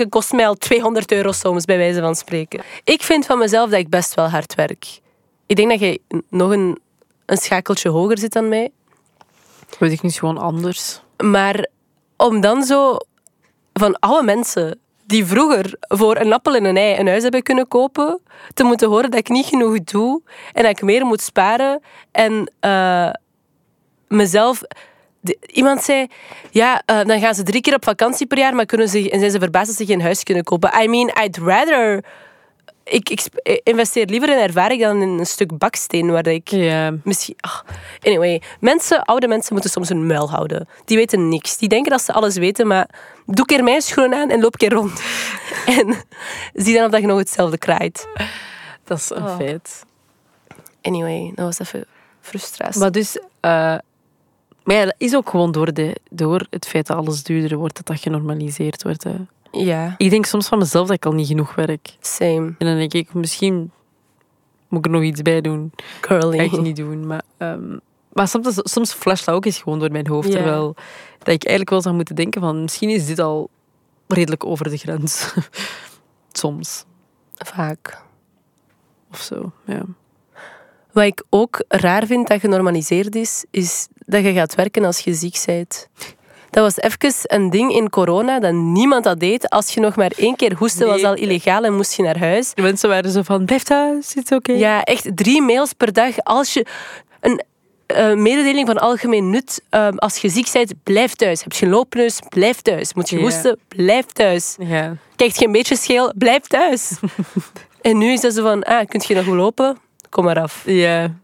kost 0.09 0.33
mij 0.33 0.47
al 0.47 0.55
200 0.55 1.13
euro 1.13 1.33
soms, 1.33 1.65
bij 1.65 1.77
wijze 1.77 2.01
van 2.01 2.15
spreken. 2.15 2.63
Ik 2.85 3.03
vind 3.03 3.27
van 3.27 3.39
mezelf 3.39 3.71
dat 3.71 3.79
ik 3.79 3.89
best 3.89 4.15
wel 4.15 4.29
hard 4.29 4.55
werk. 4.55 5.01
Ik 5.47 5.57
denk 5.57 5.71
dat 5.71 5.81
jij 5.81 5.99
nog 6.29 6.51
een, 6.51 6.79
een 7.27 7.37
schakeltje 7.37 7.89
hoger 7.89 8.19
zit 8.19 8.33
dan 8.33 8.49
mij. 8.49 8.71
Weet 9.79 9.93
ik 9.93 10.03
niet, 10.03 10.19
gewoon 10.19 10.39
anders. 10.39 11.01
Maar 11.17 11.67
om 12.17 12.41
dan 12.41 12.63
zo 12.63 12.97
van 13.73 13.99
oude 13.99 14.25
mensen 14.25 14.81
die 15.11 15.25
vroeger 15.25 15.75
voor 15.79 16.17
een 16.17 16.33
appel 16.33 16.55
en 16.55 16.65
een 16.65 16.77
ei 16.77 16.99
een 16.99 17.07
huis 17.07 17.23
hebben 17.23 17.43
kunnen 17.43 17.69
kopen, 17.69 18.21
te 18.55 18.65
moeten 18.65 18.89
horen 18.89 19.11
dat 19.11 19.21
ik 19.21 19.29
niet 19.29 19.47
genoeg 19.47 19.85
doe 19.85 20.23
en 20.53 20.63
dat 20.63 20.73
ik 20.73 20.83
meer 20.83 21.07
moet 21.07 21.23
sparen 21.23 21.81
en 22.13 22.53
eh, 22.61 23.11
mezelf. 24.09 24.63
De- 25.21 25.39
Iemand 25.53 25.83
zei, 25.83 26.07
ja, 26.51 26.83
eh, 26.87 27.05
dan 27.05 27.21
gaan 27.21 27.35
ze 27.35 27.43
drie 27.43 27.61
keer 27.61 27.75
op 27.75 27.85
vakantie 27.85 28.27
per 28.27 28.39
jaar, 28.39 28.55
maar 28.55 28.67
kunnen 28.67 28.89
ze, 28.89 29.11
en 29.11 29.19
zijn 29.19 29.31
ze 29.31 29.39
verbaasd 29.39 29.67
dat 29.67 29.77
ze 29.77 29.85
geen 29.87 30.03
huis 30.03 30.23
kunnen 30.23 30.45
kopen. 30.45 30.83
I 30.83 30.89
mean, 30.89 31.11
I'd 31.25 31.37
rather... 31.39 32.05
Ik, 32.85 33.09
ik 33.09 33.21
investeer 33.63 34.07
liever 34.07 34.29
in 34.29 34.39
ervaring 34.43 34.83
dan 34.83 35.03
in 35.03 35.09
een 35.09 35.27
stuk 35.27 35.59
baksteen 35.59 36.11
waar 36.11 36.27
ik. 36.27 36.51
Misschien. 37.05 37.35
ach, 37.41 37.65
anyway, 38.03 38.43
mensen, 38.61 39.03
oude 39.05 39.29
mensen 39.29 39.53
moeten 39.53 39.71
soms 39.71 39.89
hun 39.89 40.07
muil 40.07 40.31
houden. 40.31 40.69
Die 40.85 40.97
weten 40.97 41.29
niks. 41.29 41.57
Die 41.57 41.69
denken 41.69 41.91
dat 41.91 42.03
ze 42.03 42.13
alles 42.13 42.37
weten, 42.37 42.67
maar 42.67 42.89
doe 43.27 43.45
keer 43.47 43.65
mijn 43.65 43.83
schoenen 43.83 44.19
aan 44.19 44.31
en 44.31 44.41
loop 44.41 44.57
keer 44.57 44.73
rond. 44.73 45.03
en 45.79 45.95
zie 46.55 46.75
dan 46.75 46.85
of 46.85 46.91
dat 46.91 47.01
je 47.01 47.07
nog 47.07 47.19
hetzelfde 47.19 47.59
kraait. 47.59 48.09
Dat 48.85 48.99
is 48.99 49.11
een 49.11 49.23
Oh. 49.23 49.37
feit. 49.37 49.85
Anyway, 50.83 51.33
dat 51.35 51.45
was 51.45 51.59
even 51.59 51.85
frustratie. 52.21 52.81
Maar 52.81 52.93
dus... 52.93 53.19
eh, 53.41 53.75
maar 54.71 54.79
ja, 54.79 54.85
dat 54.85 54.95
is 54.99 55.15
ook 55.15 55.31
gewoon 55.31 55.53
door, 55.53 55.73
de, 55.73 55.97
door 56.11 56.47
het 56.51 56.67
feit 56.67 56.87
dat 56.87 56.97
alles 56.97 57.23
duurder 57.23 57.59
wordt, 57.59 57.77
dat 57.77 57.87
dat 57.87 58.01
genormaliseerd 58.01 58.83
wordt. 58.83 59.05
Hè. 59.05 59.17
ja, 59.51 59.95
Ik 59.97 60.11
denk 60.11 60.27
soms 60.27 60.49
van 60.49 60.59
mezelf 60.59 60.87
dat 60.87 60.97
ik 60.97 61.07
al 61.07 61.13
niet 61.13 61.27
genoeg 61.27 61.55
werk. 61.55 61.97
same. 62.01 62.55
En 62.59 62.67
dan 62.67 62.77
denk 62.77 62.93
ik, 62.93 63.15
misschien 63.15 63.71
moet 64.69 64.79
ik 64.79 64.85
er 64.85 64.91
nog 64.91 65.03
iets 65.03 65.23
bij 65.23 65.41
doen. 65.41 65.73
Curly. 66.01 66.39
Ik 66.39 66.61
niet 66.61 66.77
doen. 66.77 67.07
Maar, 67.07 67.23
ehm, 67.37 67.77
maar 68.13 68.29
soms, 68.29 68.61
soms 68.63 68.93
flasht 68.93 69.25
dat 69.25 69.35
ook 69.35 69.45
eens 69.45 69.59
gewoon 69.59 69.79
door 69.79 69.91
mijn 69.91 70.07
hoofd. 70.07 70.29
Ja. 70.29 70.35
Terwijl 70.35 70.75
dat 71.19 71.35
ik 71.35 71.45
eigenlijk 71.45 71.71
wel 71.71 71.83
zou 71.83 71.95
moeten 71.95 72.15
denken 72.15 72.41
van, 72.41 72.63
misschien 72.63 72.91
is 72.91 73.07
dit 73.07 73.19
al 73.19 73.51
redelijk 74.07 74.45
over 74.45 74.71
de 74.71 74.77
grens. 74.77 75.35
soms. 76.33 76.85
Vaak. 77.37 78.03
Of 79.11 79.21
zo, 79.21 79.53
ja. 79.65 79.83
Wat 80.93 81.05
ik 81.05 81.23
ook 81.31 81.65
raar 81.69 82.07
vind 82.07 82.29
dat 82.29 82.41
genormaliseerd 82.41 83.15
is, 83.15 83.45
is 83.51 83.89
dat 84.07 84.25
je 84.25 84.33
gaat 84.33 84.55
werken 84.55 84.85
als 84.85 84.99
je 84.99 85.15
ziek 85.15 85.43
bent. 85.47 85.89
Dat 86.51 86.63
was 86.63 86.77
even 86.77 87.15
een 87.23 87.51
ding 87.51 87.73
in 87.73 87.91
corona 87.91 88.41
dat 88.41 88.53
niemand 88.53 89.05
dat 89.05 89.21
deed. 89.21 89.49
Als 89.49 89.75
je 89.75 89.81
nog 89.81 89.97
maar 89.97 90.13
één 90.17 90.37
keer 90.37 90.55
hoestte, 90.55 90.87
was 90.87 91.03
al 91.03 91.15
illegaal 91.15 91.65
en 91.65 91.75
moest 91.75 91.95
je 91.95 92.03
naar 92.03 92.19
huis. 92.19 92.55
De 92.55 92.63
mensen 92.63 92.89
waren 92.89 93.11
zo 93.11 93.23
van, 93.23 93.45
blijf 93.45 93.63
thuis, 93.63 94.15
het 94.15 94.33
oké. 94.33 94.53
Ja, 94.53 94.83
echt 94.85 95.17
drie 95.17 95.43
mails 95.43 95.73
per 95.73 95.93
dag. 95.93 96.19
Als 96.19 96.53
je 96.53 96.67
een 97.21 97.43
eh, 97.87 98.15
mededeling 98.15 98.67
van 98.67 98.79
algemeen 98.79 99.31
nut, 99.31 99.63
ehm, 99.69 99.97
als 99.97 100.17
je 100.17 100.29
ziek 100.29 100.53
bent, 100.53 100.73
blijf 100.83 101.15
thuis. 101.15 101.43
Heb 101.43 101.53
je 101.53 101.67
een 101.67 101.73
loopneus, 101.73 102.21
blijf 102.29 102.61
thuis. 102.61 102.95
Moet 102.95 103.09
je 103.09 103.19
hoesten, 103.19 103.59
blijf 103.69 104.07
thuis. 104.07 104.57
Ja. 104.59 104.97
Kijkt 105.17 105.39
je 105.39 105.47
een 105.47 105.53
beetje 105.53 105.77
scheel, 105.77 106.13
blijf 106.17 106.43
thuis. 106.43 106.93
en 107.81 107.99
nu 107.99 108.13
is 108.13 108.21
dat 108.21 108.35
zo 108.35 108.43
van, 108.43 108.63
ah, 108.63 108.87
kun 108.87 109.03
je 109.07 109.15
nog 109.15 109.27
lopen? 109.27 109.77
Kom 110.11 110.25
maar 110.25 110.41
af. 110.41 110.63
ja. 110.67 111.15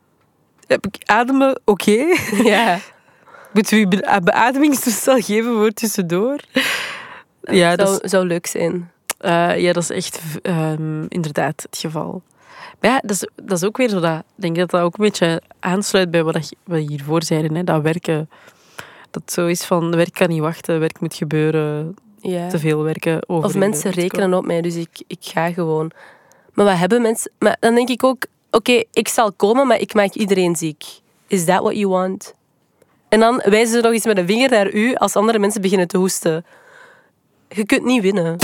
Heb 0.67 0.87
ik 0.87 0.97
ademen 1.05 1.61
oké? 1.65 2.05
Ja, 2.45 2.79
Moeten 3.53 3.75
we 3.75 3.81
je 3.81 3.89
be- 3.89 4.21
beademingstoestel 4.25 5.21
geven 5.21 5.53
voor 5.55 5.71
tussendoor? 5.71 6.39
Ja, 7.43 7.77
dat 7.77 7.89
zou, 7.89 8.01
is, 8.03 8.11
zou 8.11 8.27
leuk 8.27 8.47
zijn. 8.47 8.91
eh, 9.19 9.59
ja, 9.61 9.73
dat 9.73 9.83
is 9.83 9.91
echt 9.91 10.21
ehm, 10.43 11.05
inderdaad 11.09 11.63
het 11.71 11.79
geval. 11.81 12.23
Maar 12.81 12.91
ja, 12.91 12.99
dat 13.01 13.11
is, 13.11 13.29
dat 13.43 13.59
is 13.59 13.65
ook 13.65 13.77
weer 13.77 13.89
zo 13.89 14.01
dat... 14.01 14.19
Ik 14.19 14.43
denk 14.43 14.57
dat 14.57 14.71
dat 14.71 14.81
ook 14.81 14.99
een 14.99 15.05
beetje 15.05 15.43
aansluit 15.61 16.11
bij 16.11 16.23
wat 16.25 16.35
dat 16.35 16.49
je- 16.49 16.57
wat 16.65 16.83
je 16.83 16.89
hiervoor 16.89 17.23
zeiden. 17.23 17.55
Hè? 17.55 17.65
Dat 17.65 17.83
werken... 17.83 18.31
Dat 19.11 19.33
zo 19.33 19.47
is 19.47 19.65
van, 19.65 19.91
werk 19.97 20.13
kan 20.13 20.29
niet 20.29 20.41
wachten, 20.41 20.81
werk 20.81 21.01
moet 21.01 21.15
gebeuren, 21.15 21.97
Ja. 22.21 22.49
te 22.49 22.59
veel 22.59 22.83
werken. 22.83 23.29
Over 23.29 23.45
Of 23.49 23.55
mensen 23.55 23.91
rekenen 23.91 24.35
op 24.35 24.47
mij, 24.47 24.61
dus 24.61 24.75
ik, 24.75 25.03
ik 25.07 25.19
ga 25.21 25.53
gewoon. 25.53 25.91
Maar 26.55 26.65
wat 26.65 26.77
hebben 26.77 27.03
mensen... 27.03 27.31
Maar 27.39 27.57
dan 27.61 27.75
denk 27.75 27.89
ik 27.89 28.05
ook, 28.05 28.25
oké, 28.57 28.83
ik 28.93 29.09
zal 29.09 29.33
komen, 29.33 29.67
maar 29.67 29.81
ik 29.81 29.95
maak 29.95 30.13
iedereen 30.13 30.57
ziek. 30.57 30.85
Is 31.27 31.45
that 31.45 31.61
what 31.61 31.77
you 31.77 31.89
want? 31.89 32.35
En 33.09 33.21
dan 33.21 33.43
wijzen 33.45 33.75
ze 33.75 33.81
nog 33.81 33.93
eens 33.93 34.05
met 34.05 34.19
een 34.19 34.27
vinger 34.27 34.51
naar 34.51 34.73
u 34.73 34.95
als 34.95 35.17
andere 35.17 35.39
mensen 35.39 35.61
beginnen 35.61 35.89
te 35.89 35.99
hoesten. 35.99 36.45
Je 37.49 37.67
kunt 37.67 37.85
niet 37.85 38.03
winnen. 38.03 38.37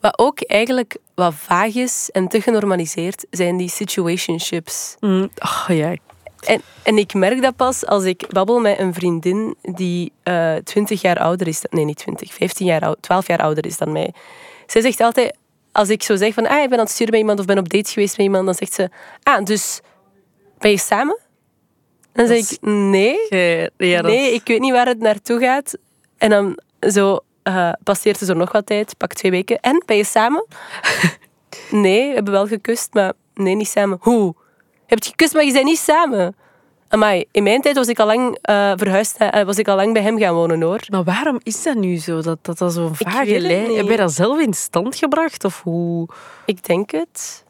Wat 0.00 0.18
ook 0.18 0.40
eigenlijk 0.40 0.96
wat 1.14 1.34
vaag 1.34 1.74
is 1.74 2.08
en 2.12 2.28
te 2.28 2.40
genormaliseerd, 2.40 3.26
zijn 3.30 3.56
die 3.56 3.68
situationships. 3.68 4.96
Mm, 5.00 5.30
oh, 5.38 5.76
ja, 5.76 5.96
En, 6.40 6.62
en 6.82 6.98
ik 6.98 7.14
merk 7.14 7.42
dat 7.42 7.56
pas 7.56 7.86
als 7.86 8.04
ik 8.04 8.26
babbel 8.28 8.60
met 8.60 8.78
een 8.78 8.94
vriendin 8.94 9.56
die 9.62 10.12
eh 10.22 10.54
20 10.54 11.00
jaar 11.00 11.18
ouder 11.18 11.46
is. 11.46 11.62
Nee, 11.70 11.84
niet 11.84 11.96
20, 11.96 12.34
15 12.34 12.66
jaar 12.66 12.80
oud, 12.80 12.96
12 13.00 13.26
jaar 13.26 13.40
ouder 13.40 13.66
is 13.66 13.78
dan 13.78 13.92
mij. 13.92 14.12
Zij 14.66 14.80
zegt 14.80 15.00
altijd, 15.00 15.36
als 15.76 15.88
ik 15.88 16.02
zo 16.02 16.16
zeg 16.16 16.34
van 16.34 16.46
ah, 16.46 16.62
ik 16.62 16.68
ben 16.68 16.78
aan 16.78 16.84
het 16.84 16.92
sturen 16.94 17.12
met 17.12 17.20
iemand 17.20 17.38
of 17.38 17.44
ben 17.44 17.58
op 17.58 17.68
date 17.68 17.90
geweest 17.90 18.16
met 18.16 18.26
iemand, 18.26 18.44
dan 18.44 18.54
zegt 18.54 18.72
ze, 18.72 18.90
ah, 19.22 19.44
dus 19.44 19.80
ben 20.58 20.70
je 20.70 20.78
samen? 20.78 21.18
Dan 22.12 22.26
zeg 22.26 22.50
ik, 22.50 22.58
nee, 22.60 23.16
ja, 23.28 23.68
ja, 23.76 24.02
dat- 24.02 24.10
nee, 24.10 24.32
ik 24.32 24.40
weet 24.44 24.60
niet 24.60 24.72
waar 24.72 24.86
het 24.86 24.98
naartoe 24.98 25.40
gaat. 25.40 25.76
En 26.18 26.30
dan 26.30 26.58
zo 26.80 27.18
eh, 27.42 27.72
passeert 27.84 28.20
er 28.20 28.26
zo 28.26 28.34
nog 28.34 28.52
wat 28.52 28.66
tijd, 28.66 28.96
pak 28.96 29.12
twee 29.12 29.30
weken. 29.30 29.60
En, 29.60 29.82
ben 29.86 29.96
je 29.96 30.04
samen? 30.04 30.46
nee, 31.70 32.08
we 32.08 32.14
hebben 32.14 32.32
wel 32.32 32.46
gekust, 32.46 32.94
maar 32.94 33.12
nee, 33.34 33.54
niet 33.54 33.68
samen. 33.68 33.98
Hoe? 34.00 34.34
Je 34.74 34.94
hebt 34.94 35.06
gekust, 35.06 35.34
maar 35.34 35.44
je 35.44 35.52
bent 35.52 35.64
niet 35.64 35.78
samen. 35.78 36.36
Amai, 36.88 37.24
in 37.30 37.42
mijn 37.42 37.60
tijd 37.60 37.76
was 37.76 37.86
ik 37.88 37.98
al 37.98 38.06
lang 38.06 38.38
eh, 38.42 38.72
verhuisd, 38.76 39.16
eh, 39.16 39.44
was 39.44 39.58
ik 39.58 39.68
al 39.68 39.76
lang 39.76 39.92
bij 39.92 40.02
hem 40.02 40.18
gaan 40.18 40.34
wonen 40.34 40.62
hoor. 40.62 40.80
Maar 40.90 41.04
waarom 41.04 41.40
is 41.42 41.62
dat 41.62 41.74
nu 41.76 41.96
zo? 41.96 42.20
Dat 42.20 42.38
dat, 42.42 42.58
dat 42.58 42.72
zo'n 42.72 42.92
lijn... 43.40 43.74
Heb 43.76 43.88
je 43.88 43.96
dat 43.96 44.12
zelf 44.12 44.40
in 44.40 44.54
stand 44.54 44.96
gebracht? 44.96 45.44
Of 45.44 45.62
hoe... 45.62 46.08
Ik 46.44 46.64
denk 46.66 46.90
het. 46.90 47.44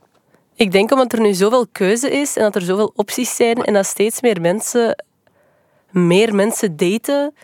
Ik 0.55 0.72
denk 0.72 0.90
omdat 0.92 1.12
er 1.12 1.20
nu 1.20 1.35
zoveel 1.35 1.66
keuze 1.72 2.11
is 2.11 2.37
en 2.37 2.42
dat 2.42 2.55
er 2.55 2.62
zoveel 2.62 2.92
opties 2.94 3.37
zijn 3.37 3.62
en 3.64 3.72
dat 3.72 3.87
steeds 3.87 4.20
meer 4.20 4.40
mensen 4.40 5.05
meer 5.90 6.35
mensen 6.35 6.77
daten. 6.77 7.35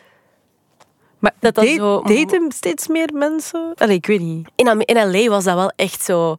Maar 1.18 1.32
Dat 1.38 1.54
dat 1.54 1.64
date- 1.64 1.76
zo- 1.76 2.02
daten 2.02 2.52
steeds 2.52 2.88
meer 2.88 3.10
mensen? 3.14 3.72
Allee, 3.74 3.96
ik 3.96 4.06
weet 4.06 4.20
niet. 4.20 4.48
In, 4.54 4.80
in 4.80 5.10
LA 5.10 5.28
was 5.28 5.44
dat 5.44 5.54
wel 5.54 5.72
echt 5.76 6.02
zo. 6.02 6.36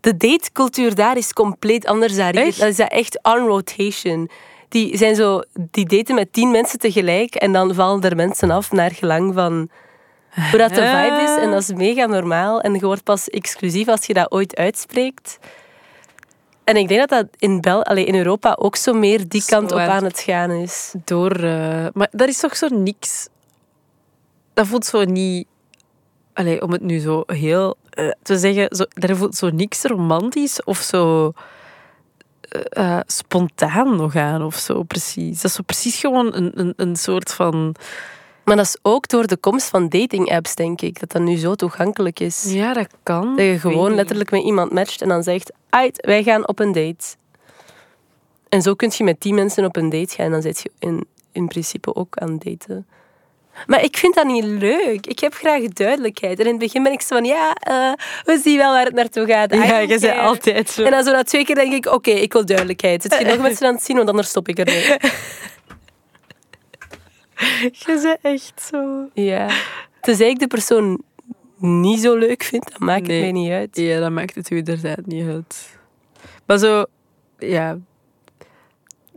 De 0.00 0.16
datecultuur 0.16 0.94
daar 0.94 1.16
is 1.16 1.32
compleet 1.32 1.86
anders 1.86 2.16
dan 2.16 2.36
hier. 2.36 2.44
Dat 2.58 2.68
is 2.68 2.76
dat 2.76 2.90
echt 2.90 3.18
on 3.22 3.46
rotation. 3.46 4.30
Die, 4.68 4.96
zijn 4.96 5.14
zo, 5.14 5.42
die 5.70 5.86
daten 5.86 6.14
met 6.14 6.32
tien 6.32 6.50
mensen 6.50 6.78
tegelijk 6.78 7.34
en 7.34 7.52
dan 7.52 7.74
vallen 7.74 8.02
er 8.02 8.16
mensen 8.16 8.50
af 8.50 8.72
naar 8.72 8.90
gelang 8.90 9.34
van 9.34 9.68
hoe 10.50 10.58
dat 10.58 10.68
de 10.74 10.74
vibe 10.74 11.22
is. 11.22 11.42
En 11.42 11.50
dat 11.50 11.60
is 11.60 11.72
mega 11.72 12.06
normaal. 12.06 12.60
En 12.60 12.74
je 12.74 12.80
wordt 12.80 13.04
pas 13.04 13.28
exclusief 13.28 13.88
als 13.88 14.06
je 14.06 14.14
dat 14.14 14.30
ooit 14.32 14.56
uitspreekt. 14.56 15.38
En 16.64 16.76
ik 16.76 16.88
denk 16.88 17.00
dat 17.00 17.08
dat 17.08 17.26
in, 17.38 17.60
Bel 17.60 17.84
allee, 17.84 18.04
in 18.04 18.14
Europa 18.14 18.56
ook 18.58 18.76
zo 18.76 18.92
meer 18.92 19.28
die 19.28 19.44
kant 19.44 19.72
op 19.72 19.78
aan- 19.78 19.88
aan 19.88 20.04
het 20.04 20.20
gaan 20.20 20.50
is. 20.50 20.94
Door... 21.04 21.30
eh, 21.32 21.86
maar 21.92 22.08
dat 22.10 22.28
is 22.28 22.38
toch 22.38 22.56
zo 22.56 22.68
niks... 22.68 23.28
Dat 24.54 24.66
voelt 24.66 24.84
zo 24.84 25.04
niet... 25.04 25.46
Allee, 26.32 26.62
om 26.62 26.72
het 26.72 26.82
nu 26.82 26.98
zo 26.98 27.22
heel 27.26 27.76
eh, 27.90 28.10
te 28.22 28.38
zeggen, 28.38 28.76
zo, 28.76 28.84
daar 28.88 29.16
voelt 29.16 29.34
zo 29.36 29.50
niks 29.50 29.82
romantisch 29.82 30.64
of 30.64 30.78
zo 30.78 31.32
eh, 32.48 32.96
eh, 32.96 33.00
spontaan 33.06 33.96
nog 33.96 34.16
aan 34.16 34.42
of 34.42 34.56
zo, 34.56 34.82
precies. 34.82 35.36
Dat 35.40 35.50
is 35.50 35.56
zo 35.56 35.62
precies 35.62 36.00
gewoon 36.00 36.34
een, 36.34 36.50
een, 36.54 36.72
een 36.76 36.96
soort 36.96 37.32
van... 37.32 37.74
Maar 38.44 38.56
dat 38.56 38.66
is 38.66 38.76
ook 38.82 39.08
door 39.08 39.26
de 39.26 39.36
komst 39.36 39.68
van 39.68 39.88
dating-apps, 39.88 40.54
denk 40.54 40.80
ik, 40.80 41.00
dat 41.00 41.12
dat 41.12 41.22
nu 41.22 41.36
zo 41.36 41.54
toegankelijk 41.54 42.20
is. 42.20 42.44
Ja, 42.46 42.72
dat 42.72 42.88
kan. 43.02 43.36
Dat 43.36 43.44
je 43.44 43.58
gewoon 43.58 43.94
letterlijk 43.94 44.30
met 44.30 44.42
iemand 44.42 44.72
matcht 44.72 45.02
en 45.02 45.08
dan 45.08 45.22
zegt, 45.22 45.52
uit, 45.68 46.06
wij 46.06 46.22
gaan 46.22 46.48
op 46.48 46.58
een 46.58 46.72
date. 46.72 47.16
En 48.48 48.62
zo 48.62 48.74
kun 48.74 48.92
je 48.96 49.04
met 49.04 49.20
die 49.20 49.34
mensen 49.34 49.64
op 49.64 49.76
een 49.76 49.88
date 49.88 50.14
gaan 50.14 50.24
en 50.24 50.32
dan 50.32 50.42
zit 50.42 50.60
je 50.60 50.70
in, 50.78 51.06
in 51.32 51.48
principe 51.48 51.94
ook 51.94 52.16
aan 52.16 52.32
het 52.32 52.42
daten. 52.44 52.86
Maar 53.66 53.84
ik 53.84 53.96
vind 53.96 54.14
dat 54.14 54.26
niet 54.26 54.44
leuk. 54.44 55.06
Ik 55.06 55.18
heb 55.18 55.34
graag 55.34 55.62
duidelijkheid. 55.62 56.38
En 56.38 56.44
in 56.44 56.50
het 56.50 56.60
begin 56.60 56.82
ben 56.82 56.92
ik 56.92 57.00
zo 57.00 57.16
van, 57.16 57.24
ja, 57.24 57.52
eh, 57.54 57.92
we 58.24 58.40
zien 58.42 58.56
wel 58.56 58.72
waar 58.72 58.84
het 58.84 58.94
naartoe 58.94 59.26
gaat. 59.26 59.54
Ja, 59.54 59.78
je 59.78 59.98
bent 59.98 60.18
altijd 60.18 60.70
zo. 60.70 60.82
En 60.84 60.90
dan 60.90 61.04
zo 61.04 61.12
na 61.12 61.22
twee 61.22 61.44
keer 61.44 61.54
denk 61.54 61.72
ik, 61.72 61.86
oké, 61.86 62.10
ik 62.10 62.32
wil 62.32 62.44
duidelijkheid. 62.46 63.02
Zit 63.02 63.18
je 63.18 63.24
nog 63.24 63.38
mensen 63.38 63.66
aan 63.66 63.74
het 63.74 63.82
zien, 63.84 63.96
want 63.96 64.08
anders 64.08 64.28
stop 64.28 64.48
ik 64.48 64.58
ermee. 64.58 64.82
Je 67.72 67.82
bent 67.86 68.18
echt 68.22 68.62
zo... 68.70 69.08
Ja. 69.14 69.48
Tenzij 70.00 70.28
ik 70.28 70.38
de 70.38 70.46
persoon 70.46 71.02
niet 71.58 72.00
zo 72.00 72.16
leuk 72.16 72.42
vind, 72.42 72.70
dan 72.78 72.86
maakt 72.88 73.06
Nee. 73.06 73.22
het 73.22 73.32
mij 73.32 73.42
niet 73.42 73.50
uit. 73.50 73.76
Ja, 73.76 74.00
dat 74.00 74.10
maakt 74.10 74.34
het 74.34 74.50
u 74.50 74.56
inderdaad 74.56 75.06
niet 75.06 75.28
uit. 75.28 75.68
Maar 76.46 76.58
zo, 76.58 76.84
ja. 77.38 77.78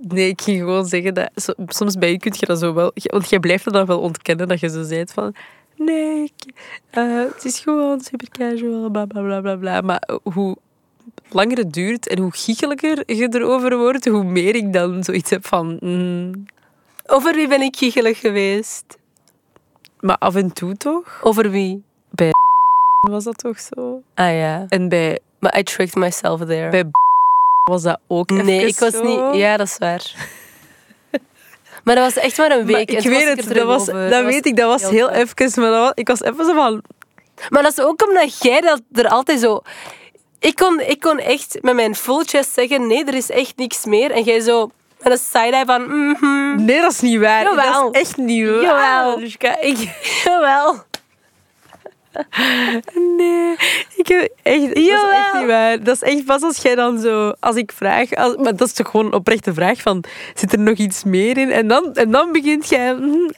Nee, 0.08 0.28
ik 0.30 0.42
ging 0.42 0.60
gewoon 0.60 0.86
zeggen 0.86 1.14
dat 1.14 1.30
so- 1.36 1.54
soms 1.68 1.96
bij 1.98 2.12
je 2.12 2.18
kun 2.18 2.34
je 2.40 2.46
dat 2.46 2.60
zo 2.60 2.74
wel. 2.74 2.92
Want 3.04 3.30
jij 3.30 3.40
blijft 3.40 3.66
het 3.66 3.74
dan 3.74 3.86
wel 3.86 4.00
ontkennen 4.00 4.48
dat 4.48 4.60
je 4.60 4.70
zo 4.70 4.84
zegt 4.84 5.14
van. 5.14 5.36
Nee, 5.76 6.24
ik- 6.24 6.54
eh, 6.90 7.24
het 7.34 7.46
is 7.46 7.60
gewoon 7.60 8.02
super 8.02 8.30
casual, 8.30 8.90
bla 8.90 9.06
bla 9.06 9.22
bla 9.22 9.42
bla 9.42 9.56
bla. 9.56 9.82
Maar 9.82 10.10
hoe 10.34 10.58
langer 11.30 11.58
het 11.58 11.74
duurt 11.74 12.08
en 12.08 12.20
hoe 12.20 12.32
giechelijker 12.32 13.04
je 13.16 13.28
erover 13.32 13.78
wordt, 13.78 14.06
hoe 14.08 14.24
meer 14.24 14.56
ik 14.56 14.74
dan 14.74 15.04
zoiets 15.04 15.30
heb 15.30 15.46
van. 15.48 15.78
mm, 15.80 16.46
Over 17.06 17.36
wie 17.36 17.48
ben 17.48 17.62
ik 17.62 17.76
giechelig 17.76 18.20
geweest? 18.20 18.84
maar 20.00 20.18
af 20.18 20.36
en 20.36 20.54
toe 20.54 20.76
toch? 20.78 21.20
Over 21.24 21.50
wie? 21.50 21.84
Was 23.12 23.24
dat 23.24 23.38
toch 23.38 23.60
zo? 23.60 24.02
Ah 24.14 24.32
ja. 24.36 24.66
En 24.70 24.90
bij, 24.90 25.20
Maar 25.40 25.60
I 25.60 25.64
tricked 25.64 25.96
myself 25.96 26.40
there. 26.46 26.70
bij 26.70 26.84
was 27.72 27.82
dat 27.82 28.00
ook 28.08 28.30
nee, 28.30 28.68
ik 28.68 28.80
was 28.80 28.94
zo? 28.94 29.04
niet... 29.04 29.40
Ja, 29.40 29.58
dat 29.58 29.68
is 29.68 29.78
waar. 29.78 30.12
maar 31.84 31.96
dat 31.96 32.14
was 32.14 32.24
echt 32.24 32.38
maar 32.38 32.52
een 32.52 32.66
week. 32.66 32.92
en 32.92 32.98
ik 32.98 33.04
weet 33.04 33.28
het, 33.28 33.54
dat, 33.54 33.66
was, 33.66 33.82
over. 33.82 34.10
dat 34.10 34.26
weet 34.26 34.46
ik, 34.46 34.56
dat 34.56 34.68
was 34.68 34.90
heel 34.90 35.10
heel 35.10 35.10
even, 35.10 35.62
maar 35.62 35.72
dat 35.72 35.80
was, 35.80 35.92
ik 35.96 36.08
was 36.08 36.22
even 36.22 36.46
zo 36.46 36.54
van... 36.54 36.84
Maar 37.50 37.64
dat 37.64 37.72
is 37.72 37.84
ook 37.84 38.08
omdat 38.08 38.44
jij 38.44 38.62
dat 38.62 38.82
er 38.94 39.08
altijd 39.08 39.40
zo... 39.40 39.62
Ik 40.40 40.56
kon, 40.56 40.80
ik 40.80 41.00
kon 41.00 41.20
echt 41.20 41.58
met 41.62 41.76
mijn 41.76 41.96
full 41.96 42.24
chest 42.24 42.54
zeggen, 42.54 42.88
nee, 42.88 43.06
er 43.06 43.14
is 43.14 43.30
echt 43.30 43.58
niks 43.58 43.86
meer. 43.86 44.12
En 44.12 44.24
jij 44.24 44.40
zo 44.40 44.72
met 45.00 45.12
een 45.12 45.18
side-eye 45.18 45.66
van, 45.66 45.82
mhm, 45.82 46.66
Nee, 46.66 46.82
dat 46.82 46.92
is 46.92 47.00
niet 47.00 47.20
waar. 47.20 47.44
Jawel. 47.44 47.84
Dat 47.84 47.96
is 47.96 48.02
echt 48.02 48.18
niet 48.18 48.46
waar. 48.46 48.62
Jawel. 48.62 49.22
Ik, 49.62 49.90
jawel. 50.24 50.84
nee, 53.18 53.56
ik 54.02 54.08
heb 54.08 54.32
echt, 54.42 54.62
dat 54.62 54.78
is 54.78 54.90
echt 54.90 55.34
niet 55.34 55.46
waar. 55.46 55.84
Dat 55.84 55.96
is 55.96 56.02
echt 56.02 56.26
pas 56.26 56.42
als 56.42 56.58
jij 56.58 56.76
dan 56.76 57.00
zo... 57.00 57.34
Als 57.40 57.56
ik 57.56 57.72
vraag... 57.72 58.14
Als, 58.14 58.36
maar 58.36 58.56
dat 58.56 58.68
is 58.68 58.74
toch 58.74 58.90
gewoon 58.90 59.06
een 59.06 59.14
oprechte 59.14 59.54
vraag 59.54 59.82
van... 59.82 60.04
Zit 60.36 60.54
er 60.54 60.60
nog 60.60 60.78
iets 60.78 61.04
meer 61.04 61.38
in? 61.38 61.52
En 61.52 61.68
dan, 61.68 61.94
en 61.94 62.12
dan 62.12 62.32
begint 62.32 62.70
jij... 62.70 62.94
mm, 62.94 63.30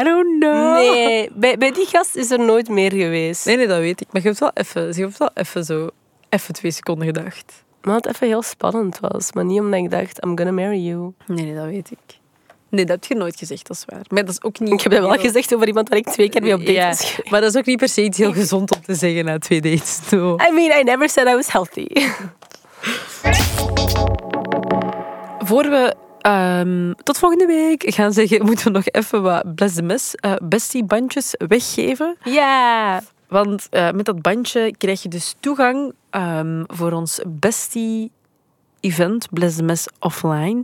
I 0.00 0.04
don't 0.04 0.40
know. 0.40 0.74
Nee, 0.74 1.30
bij, 1.32 1.58
bij 1.58 1.72
die 1.72 1.86
gast 1.86 2.16
is 2.16 2.30
er 2.30 2.40
nooit 2.40 2.68
meer 2.68 2.92
geweest. 2.92 3.46
Nee, 3.46 3.56
nee, 3.56 3.66
dat 3.66 3.78
weet 3.78 4.00
ik. 4.00 4.06
Maar 4.10 4.22
je 4.22 4.28
hebt 4.28 4.40
wel 4.40 4.50
even, 4.54 4.86
je 4.94 5.00
hebt 5.00 5.18
wel 5.18 5.30
even 5.34 5.64
zo... 5.64 5.90
Even 6.28 6.54
twee 6.54 6.70
seconden 6.70 7.06
gedacht. 7.06 7.64
Maar 7.82 7.94
het 7.94 8.06
even 8.06 8.26
heel 8.26 8.42
spannend 8.42 8.98
was. 9.00 9.32
Maar 9.32 9.44
niet 9.44 9.60
omdat 9.60 9.80
ik 9.80 9.90
dacht, 9.90 10.24
I'm 10.24 10.36
gonna 10.36 10.52
marry 10.52 10.86
you. 10.86 11.12
Nee, 11.26 11.44
nee, 11.44 11.54
dat 11.54 11.64
weet 11.64 11.90
ik. 11.90 12.18
Nee, 12.68 12.84
dat 12.84 12.96
heb 13.00 13.04
je 13.04 13.14
nooit 13.14 13.36
gezegd, 13.36 13.66
dat 13.66 13.76
is 13.76 13.84
waar. 13.86 14.00
Maar 14.08 14.24
dat 14.24 14.34
is 14.34 14.42
ook 14.42 14.58
niet... 14.58 14.72
Ik 14.72 14.80
heb 14.80 14.92
dat 14.92 15.00
wel 15.00 15.18
gezegd 15.18 15.54
over 15.54 15.66
iemand 15.66 15.88
waar 15.88 15.98
ik 15.98 16.08
twee 16.08 16.28
keer 16.28 16.42
mee 16.42 16.54
op 16.54 16.58
date 16.58 16.72
Ja, 16.72 16.88
was 16.88 17.20
maar 17.30 17.40
dat 17.40 17.54
is 17.54 17.56
ook 17.56 17.66
niet 17.66 17.78
per 17.78 17.88
se 17.88 18.04
iets 18.04 18.18
heel 18.18 18.32
gezond 18.32 18.74
om 18.74 18.82
te 18.82 18.94
zeggen 18.94 19.24
na 19.24 19.38
twee 19.38 19.60
dates. 19.60 19.98
Zo. 20.08 20.34
I 20.34 20.52
mean, 20.52 20.80
I 20.80 20.82
never 20.82 21.08
said 21.08 21.28
I 21.28 21.34
was 21.34 21.52
healthy. 21.52 21.86
Voor 25.38 25.62
we 25.62 25.94
ehm, 26.20 26.92
tot 27.02 27.18
volgende 27.18 27.46
week 27.46 27.94
gaan 27.94 28.12
zeggen, 28.12 28.44
moeten 28.44 28.64
we 28.64 28.70
nog 28.70 28.88
even 28.90 29.22
wat 29.22 29.54
bless 29.54 29.74
the 29.74 29.82
mess, 29.82 30.14
eh, 30.14 30.34
weggeven. 31.48 32.16
Ja. 32.24 33.02
Want 33.28 33.66
eh, 33.70 33.90
met 33.90 34.04
dat 34.04 34.22
bandje 34.22 34.74
krijg 34.78 35.02
je 35.02 35.08
dus 35.08 35.34
toegang 35.40 35.92
ehm, 36.10 36.64
voor 36.66 36.92
ons 36.92 37.20
bestie-event, 37.26 39.28
Bless 39.30 39.56
the 39.56 39.62
Mess 39.62 39.86
Offline. 39.98 40.62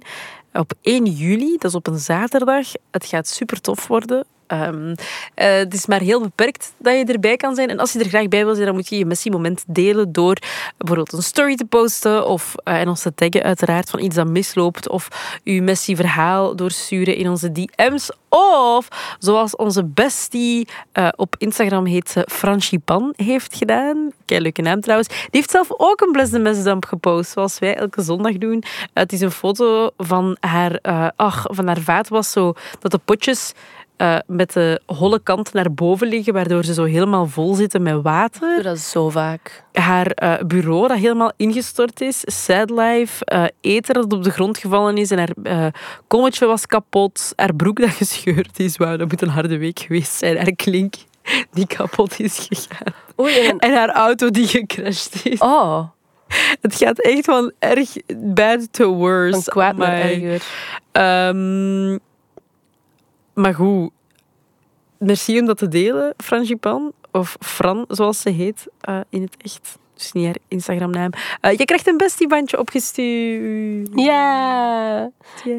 Op 0.53 0.73
1 0.81 1.05
juli, 1.05 1.57
dat 1.59 1.71
is 1.71 1.75
op 1.75 1.87
een 1.87 1.99
zaterdag. 1.99 2.67
Het 2.91 3.05
gaat 3.05 3.29
super 3.29 3.61
tof 3.61 3.87
worden. 3.87 4.27
Ehm, 4.53 4.95
eh, 5.35 5.57
het 5.57 5.75
is 5.75 5.87
maar 5.87 6.01
heel 6.01 6.21
beperkt 6.21 6.73
dat 6.79 6.95
je 6.95 7.05
erbij 7.05 7.37
kan 7.37 7.55
zijn. 7.55 7.69
En 7.69 7.79
als 7.79 7.93
je 7.93 7.99
er 7.99 8.09
graag 8.09 8.29
bij 8.29 8.45
wil 8.45 8.55
zijn, 8.55 8.67
dan 8.67 8.75
moet 8.75 8.89
je 8.89 8.99
je 8.99 9.07
missie-moment 9.07 9.65
delen 9.67 10.13
door 10.13 10.37
bijvoorbeeld 10.77 11.13
een 11.13 11.23
story 11.23 11.57
te 11.57 11.65
posten 11.65 12.27
of 12.27 12.55
eh, 12.65 12.81
en 12.81 12.89
ons 12.89 13.03
te 13.03 13.15
taggen 13.15 13.43
uiteraard 13.43 13.91
van 13.91 14.01
iets 14.01 14.17
dat 14.17 14.27
misloopt 14.27 14.89
of 14.89 15.09
je 15.43 15.63
missie-verhaal 15.63 16.57
doorsturen 16.57 17.17
in 17.17 17.29
onze 17.29 17.53
DM's. 17.53 18.11
Of, 18.29 18.89
zoals 19.19 19.57
onze 19.57 19.85
bestie 19.85 20.69
eh, 20.93 21.09
op 21.17 21.35
Instagram 21.39 21.87
heet 21.87 22.11
ze 22.11 22.27
Franchipan 22.31 23.13
heeft 23.17 23.57
gedaan. 23.57 24.13
Kei 24.25 24.41
leuke 24.41 24.63
naam 24.63 24.81
trouwens. 24.81 25.09
Die 25.09 25.29
heeft 25.31 25.51
zelf 25.51 25.69
ook 25.77 26.01
een 26.01 26.13
Bless 26.13 26.31
the 26.31 26.77
gepost, 26.81 27.31
zoals 27.31 27.59
wij 27.59 27.77
elke 27.77 28.03
zondag 28.03 28.39
doen. 28.39 28.63
Het 28.93 29.13
is 29.13 29.21
een 29.21 29.31
foto 29.31 29.91
van 29.97 30.37
haar, 30.41 30.81
ach, 31.17 31.45
van 31.51 31.67
haar 31.67 31.81
vaatwas, 31.81 32.31
zo 32.31 32.53
dat 32.81 32.91
de 32.91 32.99
potjes 32.99 33.53
eh, 34.03 34.17
met 34.27 34.53
de 34.53 34.81
holle 34.87 35.21
kant 35.23 35.53
naar 35.53 35.73
boven 35.75 36.07
liggen, 36.09 36.33
waardoor 36.33 36.65
ze 36.65 36.75
zo 36.75 36.85
helemaal 36.85 37.27
vol 37.27 37.55
zitten 37.55 37.83
met 37.83 38.03
water 38.03 38.49
Ik 38.49 38.55
doe 38.55 38.63
dat 38.63 38.79
zo 38.79 39.11
vaak. 39.11 39.65
haar 39.73 40.07
eh, 40.07 40.39
bureau 40.47 40.89
dat 40.89 40.99
helemaal 40.99 41.33
ingestort 41.37 42.01
is, 42.01 42.23
sad 42.25 42.71
life, 42.71 43.25
eh, 43.25 43.45
eten 43.61 43.95
dat 43.95 44.13
op 44.13 44.25
de 44.25 44.31
grond 44.31 44.59
gevallen 44.59 44.97
is 44.97 45.11
en 45.11 45.19
haar 45.19 45.73
kommetje 46.07 46.47
was 46.47 46.67
kapot, 46.67 47.33
haar 47.37 47.55
broek 47.55 47.81
dat 47.81 47.91
gescheurd 47.91 48.59
is. 48.59 48.77
Wauw, 48.77 48.97
dat 48.97 49.11
moet 49.11 49.23
een 49.23 49.29
harde 49.29 49.59
week 49.59 49.79
geweest 49.79 50.13
zijn. 50.13 50.37
Haar 50.37 50.55
klink 50.57 50.95
die 51.53 51.67
kapot 51.67 52.21
is 52.21 52.49
gegaan. 52.51 52.95
Oei, 53.21 53.39
en... 53.39 53.59
En 53.59 53.75
haar 53.75 53.91
auto 53.91 54.31
die 54.31 54.47
gecrashed 54.47 55.21
is. 55.25 55.39
Oh, 55.39 55.89
Het 56.61 56.75
gaat 56.75 57.01
echt 57.01 57.25
van 57.25 57.53
erg 57.59 57.91
bad 58.17 58.73
to 58.73 58.95
worse. 58.95 59.33
van 59.33 59.43
kwaad 59.43 59.77
naar 59.77 60.01
erger. 60.01 60.43
Ehm, 60.93 61.99
maar 63.35 63.55
goed, 63.55 63.91
merci 64.99 65.41
om 65.41 65.47
dat 65.47 65.59
te 65.59 65.69
delen, 65.69 66.15
Frangipan. 66.17 66.93
Of 67.11 67.37
Fran, 67.41 67.85
zoals 67.89 68.21
ze 68.21 68.31
heet 68.31 68.67
eh, 68.81 69.01
in 69.09 69.23
het 69.23 69.37
echt. 69.37 69.81
Dus 69.95 70.13
niet 70.13 70.25
haar 70.25 70.37
Instagram-naam. 70.49 71.11
Eh, 71.41 71.59
je 71.59 71.65
krijgt 71.65 71.87
een 71.87 71.97
bestiebandje 71.97 72.59
opgestuurd. 72.59 73.91
Ja. 73.95 75.11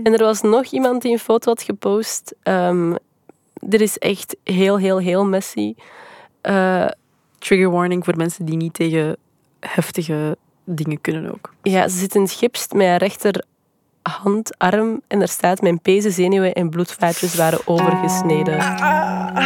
En 0.03 0.13
er 0.13 0.23
was 0.23 0.41
nog 0.41 0.65
iemand 0.65 1.01
die 1.01 1.11
een 1.11 1.19
foto 1.19 1.49
had 1.49 1.61
gepost. 1.61 2.35
Ehm 2.43 2.93
dit 3.67 3.81
is 3.81 3.97
echt 3.97 4.35
heel, 4.43 4.77
heel, 4.77 4.99
heel 4.99 5.25
messy. 5.25 5.75
Eh, 6.41 6.87
Trigger 7.39 7.71
warning 7.71 8.05
voor 8.05 8.17
mensen 8.17 8.45
die 8.45 8.55
niet 8.55 8.73
tegen 8.73 9.17
heftige 9.59 10.37
dingen 10.63 11.01
kunnen 11.01 11.33
ook. 11.33 11.53
ja, 11.61 11.87
ze 11.87 11.97
zit 11.97 12.15
in 12.15 12.21
het 12.21 12.31
gips 12.31 12.67
met 12.73 12.87
haar 12.87 12.99
rechterhand, 14.03 14.57
arm. 14.57 15.01
En 15.07 15.21
er 15.21 15.27
staat, 15.27 15.61
mijn 15.61 15.79
pezenzenuwen 15.79 16.53
en 16.53 16.69
bloedvaatjes 16.69 17.35
waren 17.35 17.59
overgesneden. 17.65 18.59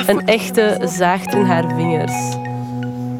Een 0.07 0.25
echte 0.25 0.77
zaagt 0.83 1.33
in 1.33 1.43
haar 1.43 1.75
vingers. 1.75 2.35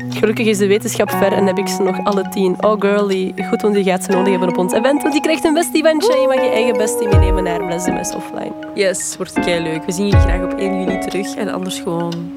Gelukkig 0.09 0.47
is 0.47 0.57
de 0.57 0.67
wetenschap 0.67 1.09
ver 1.09 1.33
en 1.33 1.45
heb 1.45 1.57
ik 1.57 1.67
ze 1.67 1.83
nog 1.83 2.03
alle 2.03 2.29
tien. 2.29 2.63
Oh 2.63 2.75
girlie, 2.79 3.33
goed, 3.49 3.61
want 3.61 3.73
die 3.73 3.83
gaat 3.83 4.03
ze 4.03 4.11
nodig 4.11 4.29
hebben 4.29 4.49
op 4.49 4.57
ons 4.57 4.73
event. 4.73 5.01
Want 5.01 5.13
die 5.13 5.21
krijgt 5.21 5.43
een 5.43 5.53
bestiebandje 5.53 6.13
en 6.13 6.21
je 6.21 6.27
mag 6.27 6.41
je 6.41 6.49
eigen 6.49 6.77
bestie 6.77 7.07
meenemen 7.07 7.43
naar 7.43 7.65
Bless 7.65 8.15
Offline. 8.15 8.53
Yes, 8.73 9.17
wordt 9.17 9.33
kei 9.33 9.63
leuk. 9.63 9.85
We 9.85 9.91
zien 9.91 10.07
jullie 10.07 10.21
graag 10.21 10.43
op 10.43 10.59
1 10.59 10.79
juli 10.79 10.99
terug. 10.99 11.35
En 11.35 11.49
anders 11.49 11.79
gewoon 11.79 12.33